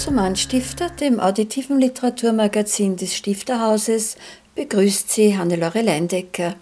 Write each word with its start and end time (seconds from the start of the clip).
Zum 0.00 0.18
Anstifter, 0.18 0.88
dem 0.88 1.20
auditiven 1.20 1.78
Literaturmagazin 1.78 2.96
des 2.96 3.14
Stifterhauses, 3.14 4.16
begrüßt 4.54 5.10
sie 5.10 5.36
Hannelore 5.36 5.82
Leindecker. 5.82 6.54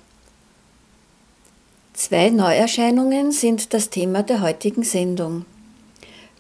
Zwei 1.93 2.31
Neuerscheinungen 2.31 3.31
sind 3.31 3.73
das 3.73 3.91
Thema 3.91 4.25
der 4.25 4.41
heutigen 4.41 4.83
Sendung. 4.83 5.45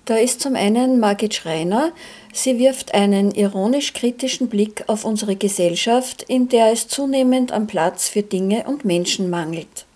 Da 0.07 0.17
ist 0.17 0.41
zum 0.41 0.57
einen 0.57 0.99
Margit 0.99 1.35
Schreiner. 1.35 1.93
Sie 2.33 2.59
wirft 2.59 2.93
einen 2.95 3.31
ironisch-kritischen 3.31 4.49
Blick 4.49 4.83
auf 4.89 5.05
unsere 5.05 5.37
Gesellschaft, 5.37 6.25
in 6.25 6.49
der 6.49 6.73
es 6.73 6.89
zunehmend 6.89 7.53
an 7.53 7.69
Platz 7.69 8.09
für 8.09 8.23
Dinge 8.25 8.65
und 8.65 8.85
Menschen 8.85 9.31
mangelt. 9.31 9.87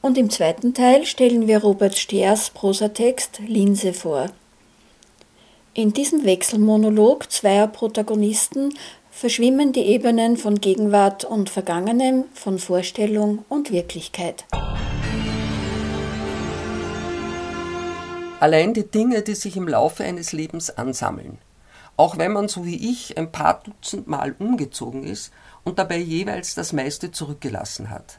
Und 0.00 0.16
im 0.16 0.30
zweiten 0.30 0.74
Teil 0.74 1.04
stellen 1.06 1.48
wir 1.48 1.58
Robert 1.58 1.98
Steers 1.98 2.50
Prosatext 2.50 3.40
Linse 3.48 3.92
vor. 3.92 4.28
In 5.78 5.92
diesem 5.92 6.24
Wechselmonolog 6.24 7.30
zweier 7.30 7.66
Protagonisten 7.66 8.72
verschwimmen 9.10 9.74
die 9.74 9.82
Ebenen 9.82 10.38
von 10.38 10.58
Gegenwart 10.58 11.26
und 11.26 11.50
Vergangenem, 11.50 12.24
von 12.32 12.58
Vorstellung 12.58 13.44
und 13.50 13.70
Wirklichkeit. 13.70 14.46
Allein 18.40 18.72
die 18.72 18.90
Dinge, 18.90 19.20
die 19.20 19.34
sich 19.34 19.58
im 19.58 19.68
Laufe 19.68 20.02
eines 20.02 20.32
Lebens 20.32 20.70
ansammeln. 20.70 21.36
Auch 21.98 22.16
wenn 22.16 22.32
man 22.32 22.48
so 22.48 22.64
wie 22.64 22.90
ich 22.90 23.18
ein 23.18 23.30
paar 23.30 23.60
Dutzend 23.62 24.06
Mal 24.06 24.34
umgezogen 24.38 25.04
ist 25.04 25.30
und 25.62 25.78
dabei 25.78 25.98
jeweils 25.98 26.54
das 26.54 26.72
meiste 26.72 27.10
zurückgelassen 27.10 27.90
hat. 27.90 28.18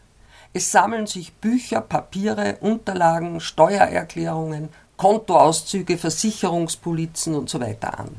Es 0.53 0.71
sammeln 0.71 1.07
sich 1.07 1.33
Bücher, 1.33 1.81
Papiere, 1.81 2.57
Unterlagen, 2.61 3.39
Steuererklärungen, 3.39 4.69
Kontoauszüge, 4.97 5.97
Versicherungspolizen 5.97 7.35
und 7.35 7.49
so 7.49 7.59
weiter 7.61 7.99
an. 7.99 8.09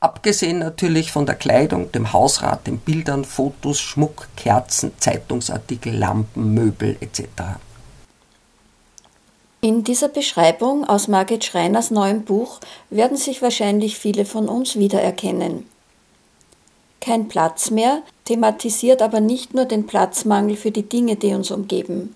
Abgesehen 0.00 0.58
natürlich 0.58 1.12
von 1.12 1.24
der 1.24 1.36
Kleidung, 1.36 1.90
dem 1.92 2.12
Hausrat, 2.12 2.66
den 2.66 2.78
Bildern, 2.78 3.24
Fotos, 3.24 3.80
Schmuck, 3.80 4.28
Kerzen, 4.36 4.92
Zeitungsartikel, 4.98 5.96
Lampen, 5.96 6.52
Möbel 6.52 6.96
etc. 7.00 7.22
In 9.62 9.82
dieser 9.82 10.08
Beschreibung 10.08 10.84
aus 10.84 11.08
Margit 11.08 11.42
Schreiners 11.42 11.90
neuem 11.90 12.24
Buch 12.24 12.60
werden 12.90 13.16
sich 13.16 13.40
wahrscheinlich 13.40 13.96
viele 13.96 14.26
von 14.26 14.46
uns 14.46 14.76
wiedererkennen. 14.76 15.64
Kein 17.00 17.28
Platz 17.28 17.70
mehr 17.70 18.02
thematisiert 18.26 19.00
aber 19.00 19.20
nicht 19.20 19.54
nur 19.54 19.64
den 19.64 19.86
Platzmangel 19.86 20.56
für 20.56 20.70
die 20.70 20.86
Dinge, 20.86 21.16
die 21.16 21.32
uns 21.32 21.50
umgeben. 21.50 22.14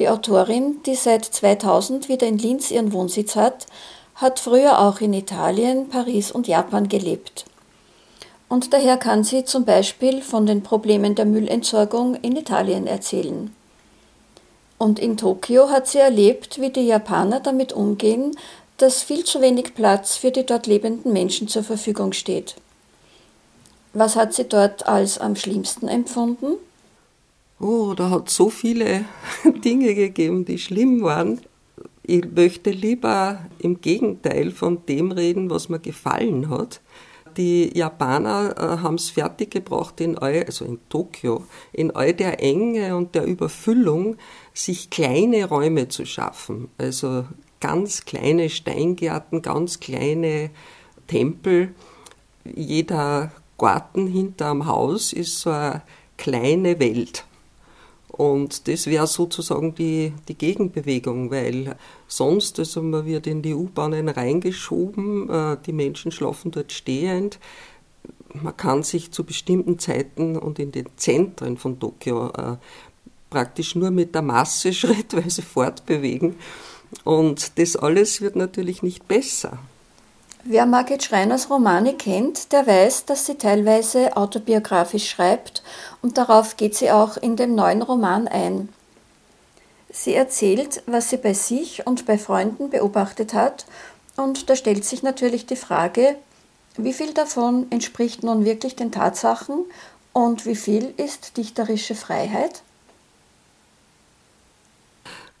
Die 0.00 0.08
Autorin, 0.08 0.82
die 0.86 0.94
seit 0.94 1.26
2000 1.26 2.08
wieder 2.08 2.26
in 2.26 2.38
Linz 2.38 2.70
ihren 2.70 2.94
Wohnsitz 2.94 3.36
hat, 3.36 3.66
hat 4.14 4.40
früher 4.40 4.78
auch 4.78 5.02
in 5.02 5.12
Italien, 5.12 5.90
Paris 5.90 6.32
und 6.32 6.48
Japan 6.48 6.88
gelebt. 6.88 7.44
Und 8.48 8.72
daher 8.72 8.96
kann 8.96 9.24
sie 9.24 9.44
zum 9.44 9.66
Beispiel 9.66 10.22
von 10.22 10.46
den 10.46 10.62
Problemen 10.62 11.14
der 11.16 11.26
Müllentsorgung 11.26 12.14
in 12.14 12.34
Italien 12.34 12.86
erzählen. 12.86 13.54
Und 14.78 14.98
in 14.98 15.18
Tokio 15.18 15.68
hat 15.68 15.86
sie 15.86 15.98
erlebt, 15.98 16.58
wie 16.62 16.70
die 16.70 16.86
Japaner 16.86 17.40
damit 17.40 17.74
umgehen, 17.74 18.34
dass 18.78 19.02
viel 19.02 19.24
zu 19.24 19.42
wenig 19.42 19.74
Platz 19.74 20.16
für 20.16 20.30
die 20.30 20.46
dort 20.46 20.66
lebenden 20.66 21.12
Menschen 21.12 21.46
zur 21.46 21.62
Verfügung 21.62 22.14
steht. 22.14 22.54
Was 23.92 24.16
hat 24.16 24.32
sie 24.32 24.44
dort 24.44 24.88
als 24.88 25.18
am 25.18 25.36
schlimmsten 25.36 25.88
empfunden? 25.88 26.54
Oh, 27.62 27.92
da 27.94 28.08
hat 28.08 28.30
so 28.30 28.48
viele 28.48 29.04
Dinge 29.64 29.94
gegeben, 29.94 30.46
die 30.46 30.56
schlimm 30.56 31.02
waren. 31.02 31.42
Ich 32.02 32.24
möchte 32.24 32.70
lieber 32.70 33.40
im 33.58 33.82
Gegenteil 33.82 34.50
von 34.50 34.86
dem 34.86 35.12
reden, 35.12 35.50
was 35.50 35.68
mir 35.68 35.78
gefallen 35.78 36.48
hat. 36.48 36.80
Die 37.36 37.70
Japaner 37.76 38.54
äh, 38.56 38.82
haben 38.82 38.94
es 38.94 39.10
fertiggebracht, 39.10 40.00
in 40.00 40.16
all, 40.16 40.42
also 40.42 40.64
in 40.64 40.78
Tokio, 40.88 41.44
in 41.74 41.90
all 41.90 42.14
der 42.14 42.42
Enge 42.42 42.96
und 42.96 43.14
der 43.14 43.26
Überfüllung, 43.26 44.16
sich 44.54 44.88
kleine 44.88 45.44
Räume 45.44 45.88
zu 45.88 46.06
schaffen. 46.06 46.70
Also 46.78 47.26
ganz 47.60 48.06
kleine 48.06 48.48
Steingärten, 48.48 49.42
ganz 49.42 49.80
kleine 49.80 50.48
Tempel. 51.08 51.74
Jeder 52.44 53.32
Garten 53.58 54.06
hinterm 54.06 54.64
Haus 54.64 55.12
ist 55.12 55.40
so 55.40 55.50
eine 55.50 55.82
kleine 56.16 56.80
Welt. 56.80 57.26
Und 58.20 58.68
das 58.68 58.86
wäre 58.86 59.06
sozusagen 59.06 59.74
die, 59.74 60.12
die 60.28 60.34
Gegenbewegung, 60.34 61.30
weil 61.30 61.74
sonst, 62.06 62.58
also 62.58 62.82
man 62.82 63.06
wird 63.06 63.26
in 63.26 63.40
die 63.40 63.54
U-Bahnen 63.54 64.10
reingeschoben, 64.10 65.30
äh, 65.30 65.56
die 65.64 65.72
Menschen 65.72 66.12
schlafen 66.12 66.50
dort 66.50 66.70
stehend. 66.70 67.38
Man 68.34 68.54
kann 68.58 68.82
sich 68.82 69.10
zu 69.10 69.24
bestimmten 69.24 69.78
Zeiten 69.78 70.36
und 70.36 70.58
in 70.58 70.70
den 70.70 70.90
Zentren 70.96 71.56
von 71.56 71.80
Tokio 71.80 72.28
äh, 72.36 72.56
praktisch 73.30 73.74
nur 73.74 73.90
mit 73.90 74.14
der 74.14 74.20
Masse 74.20 74.72
schrittweise 74.74 75.40
fortbewegen. 75.40 76.36
Und 77.04 77.58
das 77.58 77.74
alles 77.74 78.20
wird 78.20 78.36
natürlich 78.36 78.82
nicht 78.82 79.08
besser. 79.08 79.58
Wer 80.44 80.64
Margit 80.64 81.04
Schreiners 81.04 81.50
Romane 81.50 81.92
kennt, 81.94 82.52
der 82.52 82.66
weiß, 82.66 83.04
dass 83.04 83.26
sie 83.26 83.34
teilweise 83.34 84.16
autobiografisch 84.16 85.10
schreibt 85.10 85.62
und 86.00 86.16
darauf 86.16 86.56
geht 86.56 86.74
sie 86.74 86.90
auch 86.90 87.18
in 87.18 87.36
dem 87.36 87.54
neuen 87.54 87.82
Roman 87.82 88.26
ein. 88.26 88.70
Sie 89.90 90.14
erzählt, 90.14 90.82
was 90.86 91.10
sie 91.10 91.18
bei 91.18 91.34
sich 91.34 91.86
und 91.86 92.06
bei 92.06 92.16
Freunden 92.16 92.70
beobachtet 92.70 93.34
hat 93.34 93.66
und 94.16 94.48
da 94.48 94.56
stellt 94.56 94.86
sich 94.86 95.02
natürlich 95.02 95.44
die 95.44 95.56
Frage, 95.56 96.16
wie 96.76 96.94
viel 96.94 97.12
davon 97.12 97.66
entspricht 97.68 98.22
nun 98.22 98.46
wirklich 98.46 98.76
den 98.76 98.92
Tatsachen 98.92 99.66
und 100.14 100.46
wie 100.46 100.56
viel 100.56 100.94
ist 100.96 101.36
dichterische 101.36 101.94
Freiheit? 101.94 102.62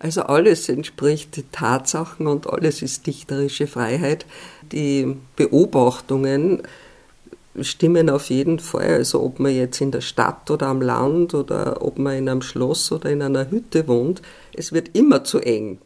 Also 0.00 0.22
alles 0.22 0.70
entspricht 0.70 1.44
Tatsachen 1.52 2.26
und 2.26 2.48
alles 2.48 2.80
ist 2.80 3.06
dichterische 3.06 3.66
Freiheit. 3.66 4.24
Die 4.72 5.14
Beobachtungen 5.36 6.62
stimmen 7.60 8.08
auf 8.08 8.30
jeden 8.30 8.60
Fall. 8.60 8.94
Also 8.94 9.22
ob 9.22 9.38
man 9.40 9.54
jetzt 9.54 9.82
in 9.82 9.90
der 9.90 10.00
Stadt 10.00 10.50
oder 10.50 10.68
am 10.68 10.80
Land 10.80 11.34
oder 11.34 11.82
ob 11.82 11.98
man 11.98 12.16
in 12.16 12.30
einem 12.30 12.40
Schloss 12.40 12.90
oder 12.92 13.10
in 13.10 13.20
einer 13.20 13.50
Hütte 13.50 13.86
wohnt, 13.88 14.22
es 14.54 14.72
wird 14.72 14.96
immer 14.96 15.22
zu 15.22 15.38
eng. 15.38 15.78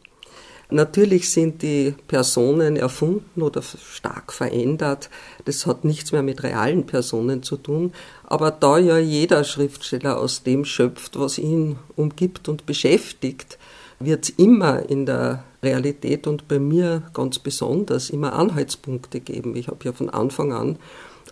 Natürlich 0.70 1.30
sind 1.30 1.62
die 1.62 1.94
Personen 2.06 2.76
erfunden 2.76 3.42
oder 3.42 3.62
stark 3.62 4.32
verändert. 4.32 5.10
Das 5.44 5.66
hat 5.66 5.84
nichts 5.84 6.12
mehr 6.12 6.22
mit 6.22 6.44
realen 6.44 6.86
Personen 6.86 7.42
zu 7.42 7.56
tun. 7.56 7.92
Aber 8.22 8.52
da 8.52 8.78
ja 8.78 8.96
jeder 8.98 9.42
Schriftsteller 9.42 10.18
aus 10.18 10.44
dem 10.44 10.64
schöpft, 10.64 11.18
was 11.18 11.38
ihn 11.38 11.76
umgibt 11.96 12.48
und 12.48 12.64
beschäftigt, 12.64 13.58
wird 14.04 14.24
es 14.24 14.30
immer 14.30 14.88
in 14.88 15.06
der 15.06 15.44
Realität 15.62 16.26
und 16.26 16.48
bei 16.48 16.58
mir 16.58 17.02
ganz 17.14 17.38
besonders 17.38 18.10
immer 18.10 18.34
Anhaltspunkte 18.34 19.20
geben. 19.20 19.56
Ich 19.56 19.68
habe 19.68 19.84
ja 19.84 19.92
von 19.92 20.10
Anfang 20.10 20.52
an 20.52 20.78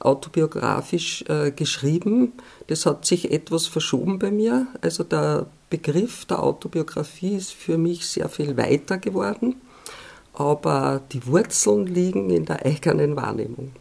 autobiografisch 0.00 1.24
äh, 1.28 1.50
geschrieben. 1.52 2.32
Das 2.66 2.86
hat 2.86 3.06
sich 3.06 3.30
etwas 3.30 3.66
verschoben 3.66 4.19
bei 4.19 4.30
mir. 4.30 4.66
Also 4.80 5.04
der 5.04 5.46
Begriff 5.70 6.24
der 6.24 6.42
Autobiografie 6.42 7.36
ist 7.36 7.52
für 7.52 7.78
mich 7.78 8.06
sehr 8.06 8.28
viel 8.28 8.56
weiter 8.56 8.98
geworden. 8.98 9.56
Aber 10.34 11.02
die 11.12 11.26
Wurzeln 11.26 11.86
liegen 11.86 12.30
in 12.30 12.46
der 12.46 12.64
eigenen 12.64 13.16
Wahrnehmung. 13.16 13.72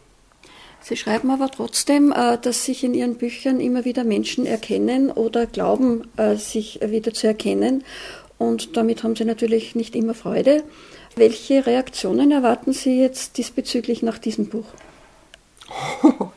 Sie 0.84 0.96
schreiben 0.96 1.30
aber 1.30 1.48
trotzdem, 1.48 2.12
äh, 2.12 2.38
dass 2.38 2.64
sich 2.64 2.82
in 2.82 2.92
Ihren 2.94 3.14
Büchern 3.14 3.60
immer 3.60 3.84
wieder 3.84 4.02
Menschen 4.02 4.46
erkennen 4.46 5.10
oder 5.10 5.46
glauben, 5.46 6.08
äh, 6.16 6.36
sich 6.36 6.80
wieder 6.84 7.14
zu 7.14 7.28
erkennen 7.28 7.84
und 8.42 8.76
damit 8.76 9.02
haben 9.02 9.14
Sie 9.14 9.24
natürlich 9.24 9.74
nicht 9.74 9.94
immer 9.94 10.14
Freude. 10.14 10.64
Welche 11.14 11.64
Reaktionen 11.66 12.32
erwarten 12.32 12.72
Sie 12.72 13.00
jetzt 13.00 13.38
diesbezüglich 13.38 14.02
nach 14.02 14.18
diesem 14.18 14.46
Buch? 14.46 14.66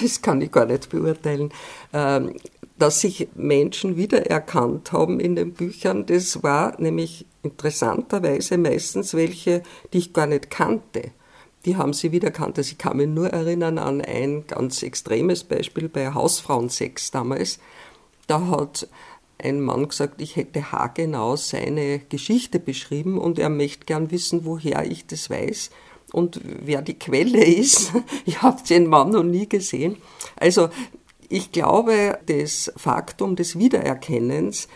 Das 0.00 0.22
kann 0.22 0.40
ich 0.40 0.52
gar 0.52 0.64
nicht 0.64 0.88
beurteilen. 0.88 1.52
Ähm, 1.92 2.34
dass 2.78 3.00
sich 3.00 3.28
Menschen 3.34 3.96
wiedererkannt 3.96 4.92
haben 4.92 5.18
in 5.20 5.34
den 5.34 5.52
Büchern, 5.52 6.06
das 6.06 6.42
war 6.42 6.80
nämlich 6.80 7.26
interessanterweise 7.42 8.56
meistens 8.58 9.14
welche, 9.14 9.62
die 9.92 9.98
ich 9.98 10.12
gar 10.12 10.26
nicht 10.26 10.50
kannte. 10.50 11.10
Die 11.64 11.76
haben 11.76 11.92
sie 11.92 12.12
wiedererkannt. 12.12 12.58
Also 12.58 12.72
ich 12.72 12.78
kann 12.78 12.98
mich 12.98 13.08
nur 13.08 13.28
erinnern 13.28 13.78
an 13.78 14.00
ein 14.00 14.46
ganz 14.46 14.82
extremes 14.82 15.44
Beispiel 15.44 15.88
bei 15.88 16.14
Hausfrauensex 16.14 17.10
damals. 17.10 17.58
Da 18.26 18.46
hat 18.46 18.88
ein 19.38 19.60
Mann 19.60 19.88
gesagt, 19.88 20.20
ich 20.20 20.36
hätte 20.36 20.72
haargenau 20.72 21.36
seine 21.36 22.00
Geschichte 22.00 22.58
beschrieben 22.58 23.18
und 23.18 23.38
er 23.38 23.50
möchte 23.50 23.84
gern 23.84 24.10
wissen, 24.10 24.44
woher 24.44 24.90
ich 24.90 25.06
das 25.06 25.28
weiß 25.28 25.70
und 26.12 26.40
wer 26.42 26.82
die 26.82 26.98
Quelle 26.98 27.44
ist. 27.44 27.92
Ich 28.24 28.42
habe 28.42 28.62
den 28.68 28.86
Mann 28.86 29.10
noch 29.10 29.22
nie 29.22 29.48
gesehen. 29.48 29.96
Also 30.36 30.68
ich 31.28 31.52
glaube, 31.52 32.18
das 32.26 32.72
Faktum 32.76 33.36
des 33.36 33.58
Wiedererkennens 33.58 34.68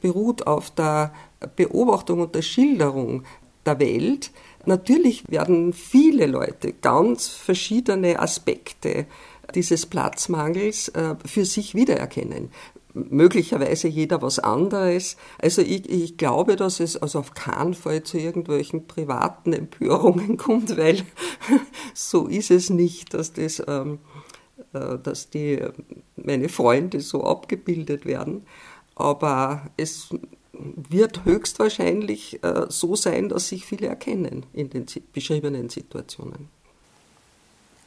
beruht 0.00 0.46
auf 0.46 0.70
der 0.70 1.12
Beobachtung 1.56 2.20
und 2.20 2.34
der 2.34 2.42
Schilderung 2.42 3.24
der 3.64 3.78
Welt. 3.78 4.30
Natürlich 4.66 5.30
werden 5.30 5.72
viele 5.72 6.26
Leute 6.26 6.72
ganz 6.72 7.28
verschiedene 7.28 8.18
Aspekte 8.18 9.06
dieses 9.54 9.86
Platzmangels 9.86 10.88
äh, 10.88 11.16
für 11.24 11.44
sich 11.44 11.74
wiedererkennen. 11.74 12.50
Möglicherweise 12.94 13.88
jeder 13.88 14.22
was 14.22 14.38
anderes. 14.38 15.16
Also 15.38 15.62
ich, 15.62 15.90
ich 15.90 16.16
glaube, 16.16 16.56
dass 16.56 16.80
es 16.80 16.96
also 16.96 17.18
auf 17.18 17.34
keinen 17.34 17.74
Fall 17.74 18.04
zu 18.04 18.18
irgendwelchen 18.18 18.86
privaten 18.86 19.52
Empörungen 19.52 20.36
kommt, 20.38 20.76
weil 20.76 21.02
so 21.94 22.26
ist 22.26 22.50
es 22.50 22.70
nicht, 22.70 23.12
dass 23.12 23.32
das 23.32 23.62
ähm, 23.66 23.98
äh, 24.72 24.98
dass 24.98 25.30
die, 25.30 25.60
meine 26.16 26.48
Freunde 26.48 27.00
so 27.00 27.24
abgebildet 27.24 28.06
werden. 28.06 28.46
Aber 28.94 29.70
es 29.76 30.10
wird 30.52 31.24
höchstwahrscheinlich 31.24 32.42
äh, 32.44 32.66
so 32.68 32.94
sein, 32.94 33.28
dass 33.28 33.48
sich 33.48 33.66
viele 33.66 33.88
erkennen 33.88 34.46
in 34.52 34.70
den 34.70 34.86
beschriebenen 35.12 35.68
Situationen. 35.68 36.48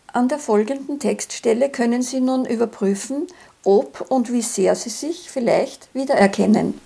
An 0.07 0.27
der 0.27 0.39
folgenden 0.39 0.99
Textstelle 0.99 1.69
können 1.69 2.01
Sie 2.01 2.19
nun 2.19 2.45
überprüfen, 2.45 3.27
ob 3.67 4.09
und 4.09 4.31
wie 4.31 4.41
sehr 4.41 4.75
Sie 4.75 4.89
sich 4.89 5.29
vielleicht 5.29 5.93
wiedererkennen. 5.93 6.79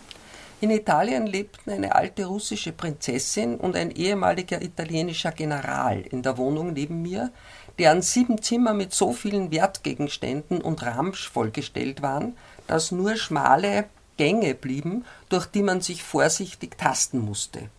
In 0.62 0.72
Italien 0.72 1.28
lebten 1.28 1.70
eine 1.70 1.94
alte 1.94 2.26
russische 2.26 2.72
Prinzessin 2.72 3.56
und 3.56 3.76
ein 3.76 3.92
ehemaliger 3.92 4.62
italienischer 4.62 5.32
General 5.32 6.02
in 6.02 6.24
der 6.24 6.38
Wohnung 6.40 6.74
neben 6.74 7.04
mir, 7.04 7.32
deren 7.78 8.02
sieben 8.02 8.42
Zimmer 8.42 8.74
mit 8.74 8.94
so 8.94 9.14
vielen 9.14 9.52
Wertgegenständen 9.52 10.60
und 10.60 10.82
Ramsch 10.82 11.30
vollgestellt 11.30 12.02
waren, 12.02 12.36
dass 12.66 12.92
nur 12.92 13.16
schmale 13.16 13.86
Gänge 14.18 14.56
blieben, 14.56 15.06
durch 15.30 15.46
die 15.46 15.64
man 15.64 15.82
sich 15.82 16.02
vorsichtig 16.02 16.80
tasten 16.80 17.20
musste. 17.20 17.70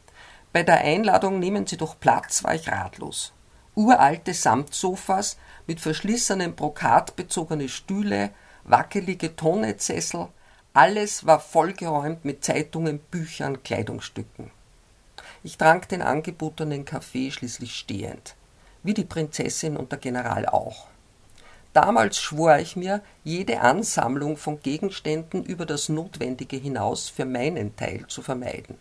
Bei 0.53 0.63
der 0.63 0.79
Einladung 0.79 1.41
nehmen 1.41 1.67
Sie 1.67 1.77
doch 1.77 1.99
Platz, 1.99 2.45
war 2.45 2.55
ich 2.55 2.69
ratlos. 2.69 3.33
Uralte 3.75 4.33
Samtsofas 4.33 5.39
mit 5.67 5.81
verschlissenen 5.81 6.55
Brokat 6.55 7.17
bezogene 7.17 7.69
Stühle, 7.69 8.31
wackelige 8.65 9.37
Tonetsessel, 9.37 10.29
alles 10.75 11.27
war 11.27 11.41
vollgeräumt 11.41 12.25
mit 12.25 12.45
Zeitungen, 12.45 12.99
Büchern, 12.99 13.63
Kleidungsstücken. 13.63 14.51
Ich 15.43 15.59
trank 15.59 15.89
den 15.89 16.03
angebotenen 16.03 16.85
Kaffee 16.85 17.31
schließlich 17.31 17.75
stehend 17.75 18.37
wie 18.83 18.95
die 18.95 19.05
Prinzessin 19.05 19.77
und 19.77 19.93
der 19.93 19.99
General 19.99 20.47
auch. 20.47 20.87
Damals 21.73 22.21
schwor 22.21 22.59
ich 22.59 22.77
mir, 22.77 23.03
jede 23.25 23.61
Ansammlung 23.61 24.37
von 24.37 24.61
Gegenständen 24.61 25.43
über 25.45 25.65
das 25.65 25.89
Notwendige 25.89 26.57
hinaus 26.57 27.09
für 27.09 27.25
meinen 27.25 27.75
Teil 27.77 28.07
zu 28.09 28.21
vermeiden. 28.21 28.77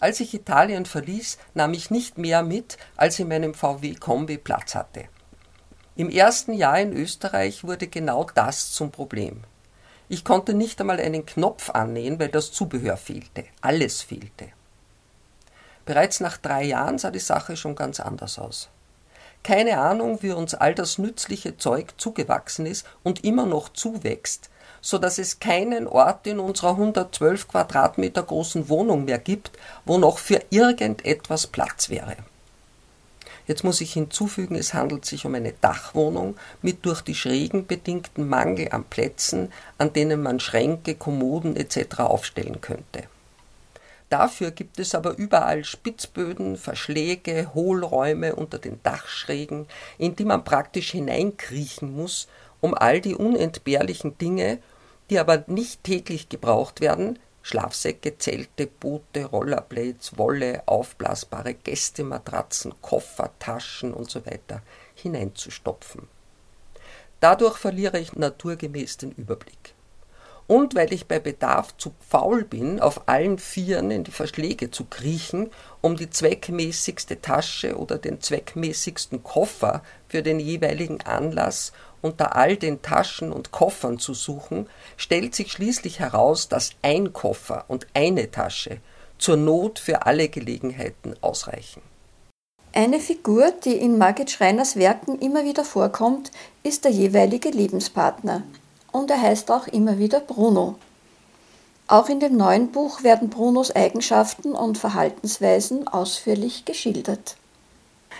Als 0.00 0.18
ich 0.18 0.34
Italien 0.34 0.84
verließ, 0.84 1.38
nahm 1.54 1.74
ich 1.74 1.90
nicht 1.90 2.18
mehr 2.18 2.42
mit, 2.42 2.76
als 2.96 3.20
in 3.20 3.28
meinem 3.28 3.54
VW-Kombi 3.54 4.38
Platz 4.38 4.74
hatte. 4.74 5.04
Im 5.94 6.08
ersten 6.08 6.54
Jahr 6.54 6.80
in 6.80 6.94
Österreich 6.94 7.64
wurde 7.64 7.86
genau 7.86 8.26
das 8.34 8.72
zum 8.72 8.90
Problem. 8.90 9.44
Ich 10.08 10.24
konnte 10.24 10.54
nicht 10.54 10.80
einmal 10.80 10.98
einen 10.98 11.26
Knopf 11.26 11.68
annähen, 11.68 12.18
weil 12.18 12.30
das 12.30 12.50
Zubehör 12.50 12.96
fehlte. 12.96 13.44
Alles 13.60 14.00
fehlte. 14.00 14.48
Bereits 15.84 16.20
nach 16.20 16.38
drei 16.38 16.64
Jahren 16.64 16.96
sah 16.96 17.10
die 17.10 17.18
Sache 17.18 17.58
schon 17.58 17.74
ganz 17.74 18.00
anders 18.00 18.38
aus. 18.38 18.70
Keine 19.42 19.78
Ahnung, 19.78 20.22
wie 20.22 20.30
uns 20.30 20.54
all 20.54 20.74
das 20.74 20.96
nützliche 20.96 21.58
Zeug 21.58 21.92
zugewachsen 21.98 22.64
ist 22.64 22.86
und 23.02 23.22
immer 23.24 23.44
noch 23.44 23.68
zuwächst, 23.68 24.48
so 24.80 24.96
dass 24.96 25.18
es 25.18 25.40
keinen 25.40 25.86
Ort 25.86 26.26
in 26.26 26.38
unserer 26.38 26.70
112 26.70 27.48
Quadratmeter 27.48 28.22
großen 28.22 28.70
Wohnung 28.70 29.04
mehr 29.04 29.18
gibt, 29.18 29.52
wo 29.84 29.98
noch 29.98 30.16
für 30.16 30.40
irgendetwas 30.48 31.48
Platz 31.48 31.90
wäre. 31.90 32.16
Jetzt 33.46 33.64
muss 33.64 33.80
ich 33.80 33.92
hinzufügen, 33.92 34.54
es 34.54 34.72
handelt 34.72 35.04
sich 35.04 35.26
um 35.26 35.34
eine 35.34 35.52
Dachwohnung 35.52 36.36
mit 36.62 36.86
durch 36.86 37.00
die 37.02 37.14
Schrägen 37.14 37.66
bedingten 37.66 38.28
Mangel 38.28 38.68
an 38.70 38.84
Plätzen, 38.84 39.52
an 39.78 39.92
denen 39.92 40.22
man 40.22 40.40
Schränke, 40.40 40.94
Kommoden 40.94 41.56
etc. 41.56 42.00
aufstellen 42.00 42.60
könnte. 42.60 43.04
Dafür 44.12 44.50
gibt 44.50 44.78
es 44.78 44.94
aber 44.94 45.16
überall 45.16 45.64
Spitzböden, 45.64 46.58
Verschläge, 46.58 47.50
Hohlräume 47.54 48.36
unter 48.36 48.58
den 48.58 48.78
Dachschrägen, 48.82 49.66
in 49.96 50.14
die 50.16 50.26
man 50.26 50.44
praktisch 50.44 50.90
hineinkriechen 50.90 51.96
muss, 51.96 52.28
um 52.60 52.74
all 52.74 53.00
die 53.00 53.14
unentbehrlichen 53.14 54.18
Dinge, 54.18 54.58
die 55.08 55.18
aber 55.18 55.44
nicht 55.46 55.82
täglich 55.82 56.28
gebraucht 56.28 56.82
werden, 56.82 57.18
Schlafsäcke, 57.42 58.18
Zelte, 58.18 58.66
Boote, 58.66 59.26
Rollerblades, 59.26 60.16
Wolle, 60.16 60.62
aufblasbare 60.66 61.54
Gästematratzen, 61.54 62.74
Koffer, 62.80 63.30
Taschen 63.38 63.94
usw. 63.94 64.20
So 64.48 64.60
hineinzustopfen. 64.94 66.08
Dadurch 67.20 67.56
verliere 67.56 67.98
ich 67.98 68.14
naturgemäß 68.14 68.96
den 68.96 69.12
Überblick 69.12 69.74
und 70.46 70.74
weil 70.74 70.92
ich 70.92 71.06
bei 71.06 71.18
Bedarf 71.18 71.76
zu 71.76 71.94
faul 72.06 72.44
bin, 72.44 72.80
auf 72.80 73.08
allen 73.08 73.38
Vieren 73.38 73.90
in 73.90 74.04
die 74.04 74.10
Verschläge 74.10 74.70
zu 74.70 74.84
kriechen, 74.84 75.50
um 75.80 75.96
die 75.96 76.10
zweckmäßigste 76.10 77.20
Tasche 77.22 77.78
oder 77.78 77.98
den 77.98 78.20
zweckmäßigsten 78.20 79.22
Koffer 79.22 79.82
für 80.08 80.22
den 80.22 80.40
jeweiligen 80.40 81.00
Anlass 81.02 81.72
unter 82.02 82.36
all 82.36 82.56
den 82.56 82.82
Taschen 82.82 83.32
und 83.32 83.52
Koffern 83.52 83.98
zu 83.98 84.12
suchen, 84.12 84.68
stellt 84.96 85.34
sich 85.34 85.52
schließlich 85.52 86.00
heraus, 86.00 86.48
dass 86.48 86.72
ein 86.82 87.12
Koffer 87.12 87.64
und 87.68 87.86
eine 87.94 88.30
Tasche 88.30 88.78
zur 89.18 89.36
Not 89.36 89.78
für 89.78 90.04
alle 90.04 90.28
Gelegenheiten 90.28 91.14
ausreichen. 91.22 91.80
Eine 92.74 93.00
Figur, 93.00 93.52
die 93.64 93.76
in 93.76 93.98
Margit 93.98 94.30
Schreiners 94.30 94.76
Werken 94.76 95.18
immer 95.18 95.44
wieder 95.44 95.64
vorkommt, 95.64 96.30
ist 96.62 96.84
der 96.84 96.90
jeweilige 96.90 97.50
Lebenspartner 97.50 98.42
und 98.90 99.10
er 99.10 99.20
heißt 99.20 99.50
auch 99.50 99.66
immer 99.68 99.98
wieder 99.98 100.20
Bruno. 100.20 100.76
Auch 101.86 102.08
in 102.08 102.20
dem 102.20 102.36
neuen 102.36 102.72
Buch 102.72 103.02
werden 103.02 103.28
Brunos 103.28 103.74
Eigenschaften 103.76 104.52
und 104.52 104.78
Verhaltensweisen 104.78 105.86
ausführlich 105.86 106.64
geschildert. 106.64 107.36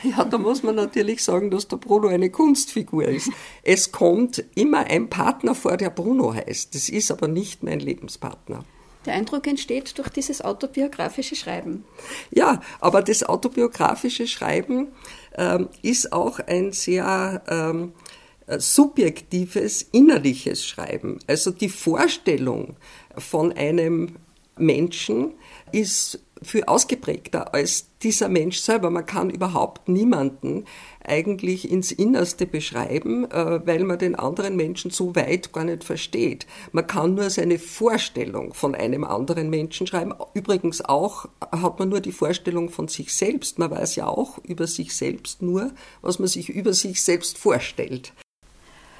Ja, 0.16 0.24
da 0.24 0.38
muss 0.38 0.62
man 0.62 0.74
natürlich 0.74 1.22
sagen, 1.22 1.50
dass 1.50 1.68
der 1.68 1.76
Bruno 1.76 2.08
eine 2.08 2.30
Kunstfigur 2.30 3.04
ist. 3.04 3.30
Es 3.62 3.92
kommt 3.92 4.44
immer 4.54 4.86
ein 4.86 5.08
Partner 5.08 5.54
vor, 5.54 5.76
der 5.76 5.90
Bruno 5.90 6.34
heißt. 6.34 6.74
Das 6.74 6.88
ist 6.88 7.10
aber 7.10 7.28
nicht 7.28 7.62
mein 7.62 7.80
Lebenspartner. 7.80 8.64
Der 9.06 9.14
Eindruck 9.14 9.46
entsteht 9.46 9.98
durch 9.98 10.08
dieses 10.10 10.42
autobiografische 10.42 11.34
Schreiben. 11.34 11.84
Ja, 12.30 12.60
aber 12.80 13.02
das 13.02 13.24
autobiografische 13.24 14.26
Schreiben 14.26 14.88
ähm, 15.36 15.68
ist 15.82 16.12
auch 16.12 16.38
ein 16.38 16.72
sehr 16.72 17.42
ähm, 17.48 17.92
äh, 18.46 18.60
subjektives, 18.60 19.82
innerliches 19.92 20.64
Schreiben. 20.64 21.18
Also 21.26 21.50
die 21.50 21.68
Vorstellung 21.68 22.76
von 23.18 23.52
einem 23.52 24.16
Menschen 24.56 25.32
ist 25.72 26.20
viel 26.42 26.64
ausgeprägter 26.64 27.54
als 27.54 27.86
dieser 28.02 28.28
Mensch 28.28 28.58
selber. 28.58 28.90
Man 28.90 29.06
kann 29.06 29.30
überhaupt 29.30 29.88
niemanden 29.88 30.64
eigentlich 31.04 31.70
ins 31.70 31.92
Innerste 31.92 32.46
beschreiben, 32.46 33.30
äh, 33.30 33.66
weil 33.66 33.84
man 33.84 33.98
den 33.98 34.14
anderen 34.14 34.56
Menschen 34.56 34.90
so 34.90 35.14
weit 35.14 35.52
gar 35.52 35.64
nicht 35.64 35.84
versteht. 35.84 36.46
Man 36.72 36.86
kann 36.86 37.14
nur 37.14 37.30
seine 37.30 37.58
Vorstellung 37.58 38.54
von 38.54 38.74
einem 38.74 39.04
anderen 39.04 39.50
Menschen 39.50 39.86
schreiben. 39.86 40.14
Übrigens 40.34 40.84
auch 40.84 41.26
hat 41.40 41.78
man 41.78 41.88
nur 41.88 42.00
die 42.00 42.12
Vorstellung 42.12 42.70
von 42.70 42.88
sich 42.88 43.14
selbst. 43.14 43.58
Man 43.58 43.70
weiß 43.70 43.96
ja 43.96 44.06
auch 44.06 44.38
über 44.44 44.66
sich 44.66 44.94
selbst 44.94 45.42
nur, 45.42 45.72
was 46.00 46.18
man 46.18 46.28
sich 46.28 46.48
über 46.48 46.72
sich 46.72 47.02
selbst 47.02 47.38
vorstellt. 47.38 48.12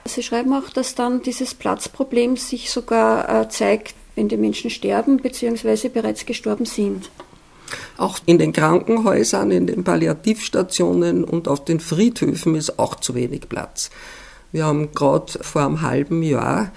Sie 0.05 0.23
schreiben 0.23 0.53
auch, 0.53 0.69
dass 0.71 0.95
dann 0.95 1.23
dieses 1.23 1.55
Platzproblem 1.55 2.37
sich 2.37 2.71
sogar 2.71 3.43
äh, 3.43 3.49
zeigt, 3.49 3.95
wenn 4.17 4.29
die 4.29 4.37
Menschen 4.37 4.71
sterben 4.71 5.19
bzw. 5.19 5.89
bereits 5.89 6.27
gestorben 6.27 6.67
sind. 6.67 7.11
Auch 7.97 8.19
in 8.27 8.39
den 8.39 8.53
Krankenhäusern, 8.53 9.51
in 9.51 9.67
den 9.67 9.85
Palliativstationen 9.85 11.25
und 11.25 11.49
auf 11.49 11.65
den 11.65 11.81
Friedhöfen 11.81 12.55
ist 12.55 12.79
auch 12.79 12.97
zu 12.97 13.15
wenig 13.15 13.49
Platz. 13.49 13.91
Wir 14.53 14.67
haben 14.67 14.93
gerade 14.93 15.33
vor 15.41 15.63
einem 15.63 15.83
halben 15.83 16.23
Jahr 16.23 16.73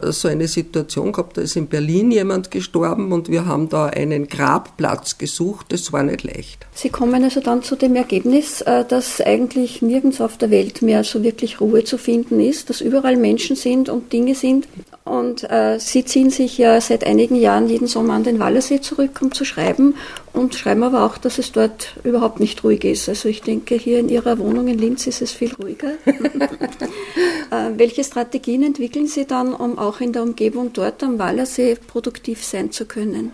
so 0.00 0.28
eine 0.28 0.46
Situation 0.46 1.12
gehabt, 1.12 1.36
da 1.36 1.40
ist 1.40 1.56
in 1.56 1.66
Berlin 1.66 2.10
jemand 2.10 2.50
gestorben 2.50 3.12
und 3.12 3.28
wir 3.30 3.46
haben 3.46 3.68
da 3.68 3.86
einen 3.86 4.28
Grabplatz 4.28 5.18
gesucht. 5.18 5.66
Das 5.70 5.92
war 5.92 6.02
nicht 6.02 6.22
leicht. 6.22 6.66
Sie 6.72 6.88
kommen 6.88 7.22
also 7.24 7.40
dann 7.40 7.62
zu 7.62 7.74
dem 7.74 7.96
Ergebnis, 7.96 8.60
äh, 8.60 8.84
dass 8.84 9.20
eigentlich 9.20 9.82
nirgends 9.82 10.20
auf 10.20 10.38
der 10.38 10.50
Welt 10.50 10.82
mehr 10.82 11.02
so 11.02 11.22
wirklich 11.22 11.60
Ruhe 11.60 11.84
zu 11.84 11.98
finden 11.98 12.40
ist, 12.40 12.70
dass 12.70 12.80
überall 12.80 13.16
Menschen 13.16 13.56
sind 13.56 13.88
und 13.88 14.12
Dinge 14.12 14.34
sind. 14.34 14.68
Und 15.08 15.48
äh, 15.50 15.78
Sie 15.80 16.04
ziehen 16.04 16.30
sich 16.30 16.58
ja 16.58 16.80
seit 16.80 17.04
einigen 17.04 17.36
Jahren 17.36 17.68
jeden 17.68 17.86
Sommer 17.86 18.14
an 18.14 18.24
den 18.24 18.38
Wallersee 18.38 18.80
zurück, 18.80 19.20
um 19.22 19.32
zu 19.32 19.44
schreiben 19.44 19.94
und 20.32 20.54
schreiben 20.54 20.82
aber 20.82 21.04
auch, 21.04 21.16
dass 21.16 21.38
es 21.38 21.52
dort 21.52 21.96
überhaupt 22.04 22.40
nicht 22.40 22.62
ruhig 22.62 22.84
ist. 22.84 23.08
Also 23.08 23.28
ich 23.28 23.42
denke, 23.42 23.74
hier 23.76 23.98
in 24.00 24.08
Ihrer 24.08 24.38
Wohnung 24.38 24.68
in 24.68 24.78
Linz 24.78 25.06
ist 25.06 25.22
es 25.22 25.32
viel 25.32 25.54
ruhiger. 25.54 25.92
äh, 26.04 27.70
welche 27.76 28.04
Strategien 28.04 28.62
entwickeln 28.62 29.06
Sie 29.06 29.24
dann, 29.24 29.54
um 29.54 29.78
auch 29.78 30.00
in 30.00 30.12
der 30.12 30.22
Umgebung 30.22 30.72
dort 30.72 31.02
am 31.02 31.18
Wallersee 31.18 31.76
produktiv 31.76 32.44
sein 32.44 32.70
zu 32.70 32.84
können? 32.84 33.32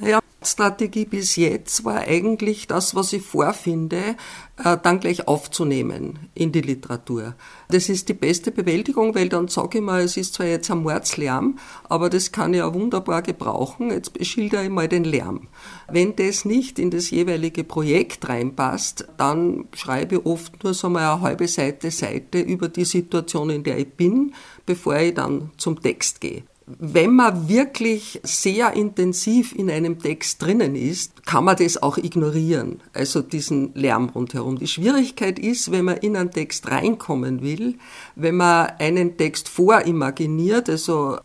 Ja, 0.00 0.20
Strategie 0.40 1.04
bis 1.04 1.34
jetzt 1.34 1.84
war 1.84 1.96
eigentlich 1.96 2.68
das, 2.68 2.94
was 2.94 3.12
ich 3.12 3.22
vorfinde, 3.22 4.16
äh, 4.62 4.76
dann 4.80 5.00
gleich 5.00 5.26
aufzunehmen 5.26 6.30
in 6.34 6.52
die 6.52 6.60
Literatur. 6.60 7.34
Das 7.68 7.88
ist 7.88 8.08
die 8.08 8.14
beste 8.14 8.52
Bewältigung, 8.52 9.16
weil 9.16 9.28
dann 9.28 9.48
sage 9.48 9.78
ich 9.78 9.84
mal, 9.84 10.02
es 10.02 10.16
ist 10.16 10.34
zwar 10.34 10.46
jetzt 10.46 10.70
ein 10.70 10.82
Mordslärm, 10.82 11.58
aber 11.88 12.08
das 12.08 12.30
kann 12.30 12.54
ich 12.54 12.58
ja 12.58 12.72
wunderbar 12.72 13.22
gebrauchen. 13.22 13.90
Jetzt 13.90 14.24
schildere 14.24 14.64
ich 14.64 14.70
mal 14.70 14.86
den 14.86 15.04
Lärm. 15.04 15.48
Wenn 15.90 16.14
das 16.14 16.44
nicht 16.44 16.78
in 16.78 16.90
das 16.90 17.10
jeweilige 17.10 17.64
Projekt 17.64 18.28
reinpasst, 18.28 19.08
dann 19.16 19.64
schreibe 19.74 20.16
ich 20.16 20.26
oft 20.26 20.62
nur 20.62 20.72
so 20.72 20.88
mal 20.88 21.14
eine 21.14 21.20
halbe 21.20 21.48
Seite 21.48 21.90
Seite 21.90 22.38
über 22.38 22.68
die 22.68 22.84
Situation, 22.84 23.50
in 23.50 23.64
der 23.64 23.78
ich 23.78 23.92
bin, 23.92 24.34
bevor 24.66 24.96
ich 24.98 25.14
dann 25.14 25.50
zum 25.56 25.82
Text 25.82 26.20
gehe 26.20 26.44
wenn 26.78 27.14
man 27.14 27.48
wirklich 27.48 28.20
sehr 28.22 28.74
intensiv 28.74 29.54
in 29.54 29.70
einem 29.70 30.00
Text 30.00 30.42
drinnen 30.42 30.74
ist, 30.74 31.24
kann 31.24 31.44
man 31.44 31.56
das 31.56 31.82
auch 31.82 31.96
ignorieren, 31.96 32.80
also 32.92 33.22
diesen 33.22 33.72
Lärm 33.74 34.10
rundherum. 34.10 34.58
Die 34.58 34.66
Schwierigkeit 34.66 35.38
ist, 35.38 35.70
wenn 35.70 35.86
man 35.86 35.96
in 35.98 36.16
einen 36.16 36.30
Text 36.30 36.70
reinkommen 36.70 37.42
will, 37.42 37.76
wenn 38.16 38.36
man 38.36 38.72
einen 38.78 39.16
Text 39.16 39.48
vorimaginiert, 39.48 40.68
also 40.68 41.18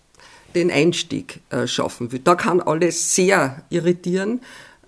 den 0.56 0.72
Einstieg 0.72 1.42
äh, 1.50 1.68
schaffen 1.68 2.12
will. 2.12 2.20
Da 2.24 2.36
kann 2.36 2.62
alles 2.62 3.16
sehr 3.16 3.64
irritieren. 3.70 4.40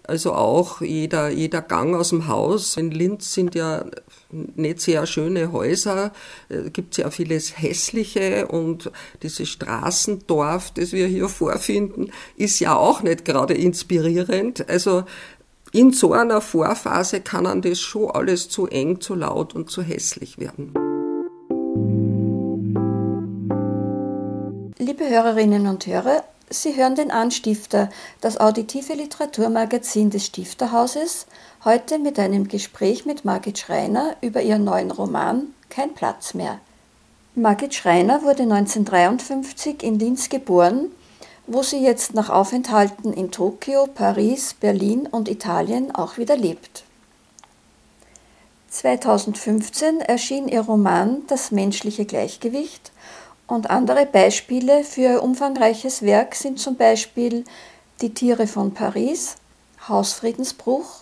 Also 0.08 0.34
auch 0.34 0.82
jeder, 0.82 1.30
jeder 1.30 1.62
Gang 1.62 1.96
aus 1.96 2.10
dem 2.10 2.28
Haus. 2.28 2.78
In 2.78 2.92
Linz 2.92 3.34
sind 3.34 3.56
ja 3.56 3.86
nicht 4.32 4.82
sehr 4.82 5.06
schöne 5.06 5.52
Häuser, 5.52 6.12
es 6.50 6.68
äh, 6.68 6.70
gibt 6.70 6.96
sehr 6.96 7.10
vieles 7.12 7.58
Hässliche 7.58 8.48
und 8.48 8.92
dieses 9.24 9.50
Straßendorf, 9.50 10.72
das 10.72 10.92
wir 10.92 11.08
hier 11.08 11.30
vorfinden, 11.30 12.12
ist 12.36 12.60
ja 12.60 12.76
auch 12.76 13.02
nicht 13.02 13.26
gerade 13.26 13.54
inspirierend. 13.54 14.70
Also 14.70 15.04
in 15.72 15.92
so 15.92 16.14
einer 16.14 16.42
Vorphase 16.42 17.22
kann 17.22 17.46
an 17.46 17.62
das 17.62 17.80
schon 17.80 18.12
alles 18.12 18.50
zu 18.50 18.68
eng, 18.68 19.02
zu 19.02 19.16
laut 19.16 19.56
und 19.56 19.70
zu 19.70 19.82
hässlich 19.82 20.38
werden. 20.38 20.74
Liebe 24.78 25.10
Hörerinnen 25.10 25.68
und 25.68 25.88
Hörer, 25.88 26.24
Sie 26.56 26.78
hören 26.78 26.96
den 26.96 27.12
Anstifter, 27.12 27.90
das 28.22 28.40
auditive 28.40 28.94
Literaturmagazin 28.94 30.10
des 30.10 30.28
Stifterhauses, 30.28 31.28
heute 31.66 32.00
mit 32.00 32.18
einem 32.18 32.48
Gespräch 32.48 33.06
mit 33.06 33.26
Margit 33.26 33.60
Schreiner 33.60 34.16
über 34.22 34.42
ihren 34.42 34.64
neuen 34.64 34.90
Roman 34.90 35.54
Kein 35.70 35.94
Platz 35.94 36.34
mehr. 36.34 36.60
Margit 37.36 37.76
Schreiner 37.76 38.24
wurde 38.24 38.44
1953 38.44 39.84
in 39.84 40.00
Linz 40.00 40.30
geboren, 40.30 40.92
wo 41.46 41.62
sie 41.62 41.84
jetzt 41.84 42.14
nach 42.14 42.30
Aufenthalten 42.30 43.12
in 43.12 43.32
Tokio, 43.32 43.88
Paris, 43.88 44.54
Berlin 44.54 45.10
und 45.12 45.28
Italien 45.28 45.94
auch 45.94 46.18
wieder 46.18 46.38
lebt. 46.38 46.86
2015 48.70 50.00
erschien 50.00 50.48
ihr 50.48 50.62
Roman 50.62 51.24
Das 51.28 51.52
menschliche 51.52 52.06
Gleichgewicht 52.06 52.94
und 53.48 53.70
andere 53.70 54.06
Beispiele 54.06 54.84
für 54.84 55.02
ihr 55.02 55.24
umfangreiches 55.24 56.02
Werk 56.02 56.36
sind 56.36 56.60
zum 56.60 56.76
Beispiel 56.76 57.44
Die 58.02 58.14
Tiere 58.14 58.48
von 58.48 58.74
Paris, 58.74 59.36
Hausfriedensbruch 59.88 61.02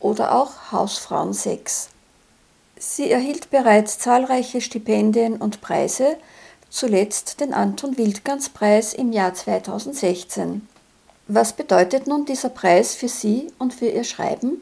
oder 0.00 0.34
auch 0.34 0.72
Hausfrauen 0.72 1.32
6. 1.32 1.90
Sie 2.78 3.10
erhielt 3.10 3.50
bereits 3.50 3.98
zahlreiche 3.98 4.60
Stipendien 4.60 5.36
und 5.36 5.60
Preise, 5.60 6.16
zuletzt 6.68 7.40
den 7.40 7.54
Anton 7.54 7.96
Wildgans 7.96 8.50
Preis 8.50 8.92
im 8.92 9.12
Jahr 9.12 9.32
2016. 9.32 10.68
Was 11.28 11.54
bedeutet 11.54 12.06
nun 12.06 12.26
dieser 12.26 12.50
Preis 12.50 12.94
für 12.94 13.08
Sie 13.08 13.48
und 13.58 13.72
für 13.72 13.86
Ihr 13.86 14.04
Schreiben? 14.04 14.60